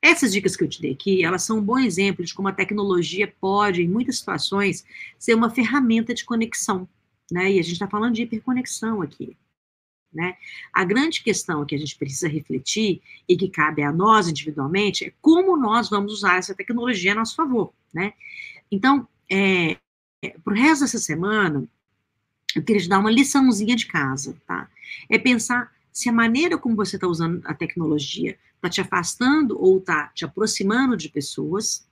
Essas 0.01 0.33
dicas 0.33 0.57
que 0.57 0.65
eu 0.65 0.69
te 0.69 0.83
dei 0.83 0.93
aqui, 0.93 1.25
elas 1.25 1.45
são 1.45 1.59
um 1.59 1.65
bom 1.65 1.79
exemplo 1.79 2.25
de 2.25 2.35
como 2.35 2.49
a 2.49 2.53
tecnologia 2.53 3.33
pode, 3.41 3.83
em 3.83 3.89
muitas 3.89 4.19
situações, 4.19 4.85
ser 5.19 5.35
uma 5.35 5.49
ferramenta 5.49 6.13
de 6.13 6.25
conexão, 6.25 6.89
né? 7.31 7.53
E 7.53 7.59
a 7.59 7.63
gente 7.63 7.75
está 7.75 7.89
falando 7.89 8.15
de 8.15 8.23
hiperconexão 8.23 9.01
aqui, 9.01 9.37
né? 10.13 10.37
A 10.73 10.85
grande 10.85 11.23
questão 11.23 11.65
que 11.65 11.75
a 11.75 11.79
gente 11.79 11.97
precisa 11.97 12.29
refletir 12.29 13.01
e 13.29 13.37
que 13.37 13.49
cabe 13.49 13.83
a 13.83 13.93
nós 13.93 14.29
individualmente 14.29 15.05
é 15.05 15.13
como 15.21 15.57
nós 15.57 15.89
vamos 15.89 16.13
usar 16.13 16.37
essa 16.37 16.55
tecnologia 16.55 17.13
a 17.13 17.15
nosso 17.15 17.37
favor, 17.37 17.73
né? 17.95 18.13
Então, 18.71 19.07
é, 19.31 19.77
é, 20.23 20.31
para 20.45 20.53
o 20.53 20.57
resto 20.57 20.83
dessa 20.83 20.99
semana, 20.99 21.67
eu 22.57 22.63
queria 22.63 22.83
te 22.83 22.89
dar 22.89 22.99
uma 22.99 23.11
liçãozinha 23.11 23.77
de 23.77 23.87
casa, 23.87 24.37
tá? 24.47 24.69
É 25.09 25.19
pensar 25.19 25.73
se 25.93 26.09
a 26.09 26.13
maneira 26.13 26.57
como 26.57 26.75
você 26.75 26.97
está 26.97 27.07
usando 27.07 27.43
a 27.45 27.55
tecnologia 27.55 28.39
está 28.57 28.69
te 28.69 28.81
afastando 28.81 29.61
ou 29.61 29.79
está 29.79 30.09
te 30.09 30.25
aproximando 30.25 30.97
de 30.97 31.09
pessoas, 31.09 31.87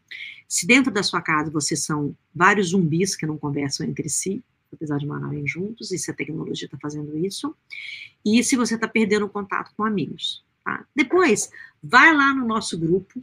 se 0.48 0.66
dentro 0.66 0.90
da 0.90 1.02
sua 1.02 1.20
casa 1.20 1.50
vocês 1.50 1.84
são 1.84 2.16
vários 2.34 2.68
zumbis 2.68 3.14
que 3.14 3.26
não 3.26 3.36
conversam 3.36 3.86
entre 3.86 4.08
si, 4.08 4.42
apesar 4.72 4.98
de 4.98 5.06
morarem 5.06 5.46
juntos, 5.46 5.90
e 5.90 5.98
se 5.98 6.10
a 6.10 6.14
tecnologia 6.14 6.66
está 6.66 6.78
fazendo 6.78 7.16
isso, 7.18 7.54
e 8.24 8.42
se 8.42 8.56
você 8.56 8.76
está 8.76 8.86
perdendo 8.86 9.28
contato 9.28 9.72
com 9.76 9.84
amigos. 9.84 10.44
Tá? 10.64 10.84
Depois, 10.94 11.50
vai 11.82 12.14
lá 12.14 12.32
no 12.34 12.46
nosso 12.46 12.78
grupo 12.78 13.20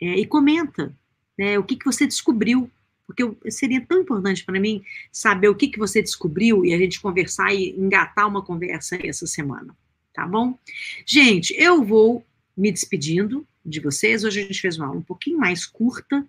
é, 0.00 0.18
e 0.18 0.26
comenta 0.26 0.94
né, 1.38 1.58
o 1.58 1.64
que, 1.64 1.76
que 1.76 1.84
você 1.84 2.06
descobriu 2.06 2.70
porque 3.06 3.50
seria 3.50 3.84
tão 3.84 4.00
importante 4.00 4.44
para 4.44 4.60
mim 4.60 4.82
saber 5.10 5.48
o 5.48 5.54
que, 5.54 5.68
que 5.68 5.78
você 5.78 6.00
descobriu 6.00 6.64
e 6.64 6.72
a 6.72 6.78
gente 6.78 7.00
conversar 7.00 7.52
e 7.52 7.70
engatar 7.70 8.28
uma 8.28 8.42
conversa 8.42 8.98
essa 9.06 9.26
semana, 9.26 9.76
tá 10.14 10.26
bom? 10.26 10.58
Gente, 11.06 11.54
eu 11.58 11.84
vou 11.84 12.24
me 12.56 12.70
despedindo 12.70 13.46
de 13.64 13.80
vocês. 13.80 14.24
Hoje 14.24 14.40
a 14.40 14.44
gente 14.44 14.60
fez 14.60 14.76
uma 14.76 14.86
aula 14.86 14.98
um 14.98 15.02
pouquinho 15.02 15.38
mais 15.38 15.66
curta, 15.66 16.26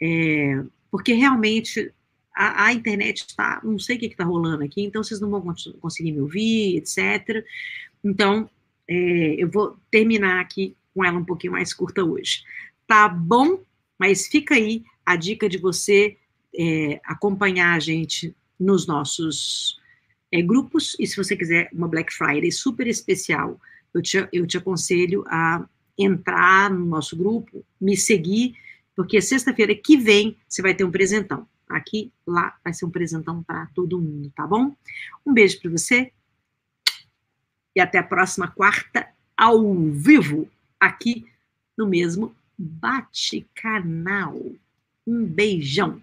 é, 0.00 0.62
porque 0.90 1.12
realmente 1.12 1.92
a, 2.34 2.66
a 2.66 2.72
internet 2.72 3.26
está, 3.28 3.60
não 3.62 3.78
sei 3.78 3.96
o 3.96 3.98
que 3.98 4.06
está 4.06 4.24
rolando 4.24 4.64
aqui, 4.64 4.82
então 4.82 5.02
vocês 5.02 5.20
não 5.20 5.30
vão 5.30 5.54
conseguir 5.80 6.12
me 6.12 6.20
ouvir, 6.20 6.76
etc. 6.76 7.44
Então, 8.02 8.48
é, 8.88 9.34
eu 9.38 9.50
vou 9.50 9.76
terminar 9.90 10.40
aqui 10.40 10.76
com 10.94 11.04
ela 11.04 11.18
um 11.18 11.24
pouquinho 11.24 11.52
mais 11.52 11.72
curta 11.72 12.04
hoje. 12.04 12.42
Tá 12.86 13.08
bom? 13.08 13.62
Mas 14.00 14.26
fica 14.26 14.54
aí 14.54 14.82
a 15.04 15.14
dica 15.14 15.46
de 15.46 15.58
você 15.58 16.16
é, 16.58 16.98
acompanhar 17.04 17.74
a 17.74 17.78
gente 17.78 18.34
nos 18.58 18.86
nossos 18.86 19.78
é, 20.32 20.40
grupos, 20.40 20.96
e 20.98 21.06
se 21.06 21.16
você 21.16 21.36
quiser 21.36 21.68
uma 21.70 21.86
Black 21.86 22.10
Friday 22.10 22.50
super 22.50 22.86
especial, 22.86 23.60
eu 23.92 24.00
te, 24.00 24.26
eu 24.32 24.46
te 24.46 24.56
aconselho 24.56 25.22
a 25.28 25.68
entrar 25.98 26.70
no 26.70 26.86
nosso 26.86 27.14
grupo, 27.14 27.62
me 27.78 27.94
seguir, 27.94 28.56
porque 28.96 29.20
sexta-feira 29.20 29.74
que 29.74 29.98
vem 29.98 30.34
você 30.48 30.62
vai 30.62 30.74
ter 30.74 30.84
um 30.84 30.90
presentão. 30.90 31.46
Aqui, 31.68 32.10
lá, 32.26 32.58
vai 32.64 32.72
ser 32.72 32.86
um 32.86 32.90
presentão 32.90 33.42
para 33.42 33.66
todo 33.74 34.00
mundo, 34.00 34.32
tá 34.34 34.46
bom? 34.46 34.74
Um 35.26 35.34
beijo 35.34 35.60
para 35.60 35.70
você 35.70 36.10
e 37.76 37.80
até 37.80 37.98
a 37.98 38.02
próxima 38.02 38.48
quarta, 38.48 39.06
ao 39.36 39.74
vivo, 39.90 40.48
aqui 40.80 41.26
no 41.76 41.86
mesmo 41.86 42.34
Bate 42.62 43.48
Canal. 43.54 44.38
Um 45.06 45.24
beijão! 45.24 46.02